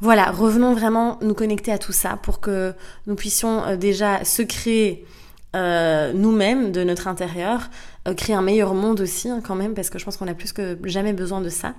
Voilà, 0.00 0.30
revenons 0.30 0.74
vraiment 0.74 1.18
nous 1.22 1.34
connecter 1.34 1.72
à 1.72 1.78
tout 1.78 1.92
ça 1.92 2.16
pour 2.16 2.40
que 2.40 2.72
nous 3.06 3.16
puissions 3.16 3.64
euh, 3.64 3.76
déjà 3.76 4.24
se 4.24 4.42
créer 4.42 5.04
euh, 5.56 6.12
nous-mêmes 6.12 6.72
de 6.72 6.84
notre 6.84 7.08
intérieur, 7.08 7.70
créer 8.16 8.34
un 8.34 8.42
meilleur 8.42 8.74
monde 8.74 9.00
aussi 9.00 9.28
hein, 9.28 9.40
quand 9.42 9.54
même, 9.54 9.74
parce 9.74 9.90
que 9.90 9.98
je 9.98 10.04
pense 10.04 10.16
qu'on 10.16 10.28
a 10.28 10.34
plus 10.34 10.52
que 10.52 10.78
jamais 10.84 11.12
besoin 11.12 11.40
de 11.40 11.48
ça, 11.50 11.74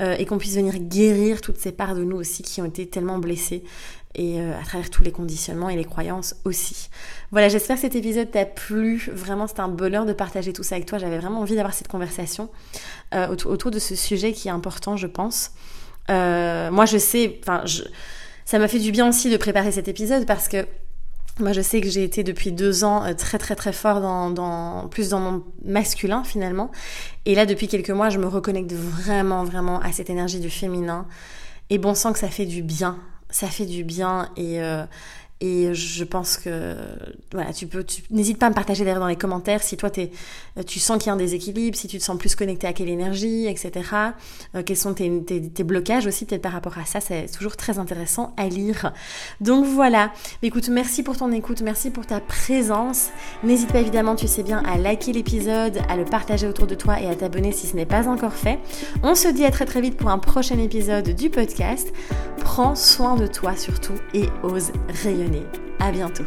et 0.00 0.26
qu'on 0.26 0.38
puisse 0.38 0.54
venir 0.54 0.78
guérir 0.78 1.40
toutes 1.40 1.58
ces 1.58 1.72
parts 1.72 1.96
de 1.96 2.04
nous 2.04 2.16
aussi 2.16 2.42
qui 2.42 2.60
ont 2.62 2.66
été 2.66 2.86
tellement 2.86 3.18
blessées 3.18 3.64
et 4.14 4.40
euh, 4.40 4.58
à 4.58 4.64
travers 4.64 4.90
tous 4.90 5.02
les 5.02 5.12
conditionnements 5.12 5.70
et 5.70 5.76
les 5.76 5.84
croyances 5.84 6.36
aussi. 6.44 6.90
Voilà, 7.30 7.48
j'espère 7.48 7.76
que 7.76 7.82
cet 7.82 7.96
épisode 7.96 8.30
t'a 8.30 8.44
plu. 8.44 9.10
Vraiment, 9.12 9.46
c'était 9.46 9.60
un 9.60 9.68
bonheur 9.68 10.04
de 10.04 10.12
partager 10.12 10.52
tout 10.52 10.62
ça 10.62 10.74
avec 10.74 10.86
toi. 10.86 10.98
J'avais 10.98 11.18
vraiment 11.18 11.40
envie 11.40 11.54
d'avoir 11.54 11.74
cette 11.74 11.88
conversation 11.88 12.50
euh, 13.14 13.28
autour, 13.28 13.70
de 13.70 13.78
ce 13.78 13.94
sujet 13.94 14.32
qui 14.32 14.48
est 14.48 14.52
important, 14.52 14.96
je 14.96 15.06
pense. 15.06 15.52
Euh, 16.10 16.70
moi, 16.70 16.84
je 16.84 16.98
sais, 16.98 17.38
enfin, 17.42 17.64
ça 18.44 18.58
m'a 18.58 18.68
fait 18.68 18.80
du 18.80 18.92
bien 18.92 19.08
aussi 19.08 19.30
de 19.30 19.36
préparer 19.36 19.72
cet 19.72 19.88
épisode 19.88 20.26
parce 20.26 20.48
que 20.48 20.66
moi, 21.40 21.52
je 21.52 21.60
sais 21.60 21.80
que 21.80 21.88
j'ai 21.88 22.04
été 22.04 22.22
depuis 22.24 22.52
deux 22.52 22.84
ans 22.84 23.04
très 23.16 23.38
très 23.38 23.54
très 23.54 23.72
fort 23.72 24.00
dans, 24.00 24.30
dans, 24.30 24.88
plus 24.88 25.10
dans 25.10 25.20
mon 25.20 25.44
masculin 25.64 26.24
finalement. 26.24 26.70
Et 27.24 27.34
là, 27.34 27.46
depuis 27.46 27.68
quelques 27.68 27.90
mois, 27.90 28.10
je 28.10 28.18
me 28.18 28.26
reconnecte 28.26 28.72
vraiment 28.72 29.44
vraiment 29.44 29.80
à 29.80 29.92
cette 29.92 30.10
énergie 30.10 30.40
du 30.40 30.50
féminin. 30.50 31.06
Et 31.70 31.78
bon 31.78 31.94
sang 31.94 32.12
que 32.12 32.18
ça 32.18 32.28
fait 32.28 32.46
du 32.46 32.62
bien 32.62 32.98
ça 33.32 33.48
fait 33.48 33.66
du 33.66 33.82
bien 33.82 34.30
et, 34.36 34.62
euh, 34.62 34.84
et 35.44 35.74
je 35.74 36.04
pense 36.04 36.36
que 36.36 36.76
voilà, 37.32 37.52
tu 37.52 37.66
peux, 37.66 37.84
n'hésite 38.12 38.38
pas 38.38 38.46
à 38.46 38.50
me 38.50 38.54
partager 38.54 38.84
d'ailleurs 38.84 39.00
dans 39.00 39.08
les 39.08 39.16
commentaires 39.16 39.60
si 39.60 39.76
toi 39.76 39.90
es, 39.96 40.12
tu 40.64 40.78
sens 40.78 40.98
qu'il 40.98 41.08
y 41.08 41.10
a 41.10 41.14
un 41.14 41.16
déséquilibre, 41.16 41.76
si 41.76 41.88
tu 41.88 41.98
te 41.98 42.04
sens 42.04 42.16
plus 42.16 42.36
connecté 42.36 42.68
à 42.68 42.72
quelle 42.72 42.88
énergie, 42.88 43.48
etc. 43.48 43.72
Euh, 44.54 44.62
quels 44.64 44.76
sont 44.76 44.94
tes, 44.94 45.10
tes, 45.20 45.64
blocages 45.64 46.06
aussi 46.06 46.26
peut-être 46.26 46.42
par 46.42 46.52
rapport 46.52 46.78
à 46.78 46.84
ça, 46.84 47.00
c'est 47.00 47.26
toujours 47.26 47.56
très 47.56 47.80
intéressant 47.80 48.32
à 48.36 48.46
lire. 48.46 48.92
Donc 49.40 49.64
voilà, 49.64 50.12
écoute, 50.44 50.68
merci 50.68 51.02
pour 51.02 51.16
ton 51.16 51.32
écoute, 51.32 51.60
merci 51.62 51.90
pour 51.90 52.06
ta 52.06 52.20
présence. 52.20 53.08
N'hésite 53.42 53.72
pas 53.72 53.80
évidemment, 53.80 54.14
tu 54.14 54.28
sais 54.28 54.44
bien, 54.44 54.62
à 54.64 54.78
liker 54.78 55.12
l'épisode, 55.12 55.78
à 55.88 55.96
le 55.96 56.04
partager 56.04 56.46
autour 56.46 56.68
de 56.68 56.76
toi 56.76 57.00
et 57.00 57.08
à 57.08 57.16
t'abonner 57.16 57.50
si 57.50 57.66
ce 57.66 57.74
n'est 57.74 57.84
pas 57.84 58.06
encore 58.06 58.34
fait. 58.34 58.60
On 59.02 59.16
se 59.16 59.26
dit 59.26 59.44
à 59.44 59.50
très 59.50 59.64
très 59.64 59.80
vite 59.80 59.96
pour 59.96 60.10
un 60.10 60.18
prochain 60.18 60.60
épisode 60.60 61.16
du 61.16 61.30
podcast. 61.30 61.92
Prends 62.38 62.76
soin 62.76 63.16
de 63.16 63.26
toi 63.26 63.56
surtout 63.56 63.94
et 64.14 64.26
ose 64.42 64.72
rayonner 65.02 65.31
abonner. 65.32 65.46
À 65.80 65.90
bientôt. 65.90 66.24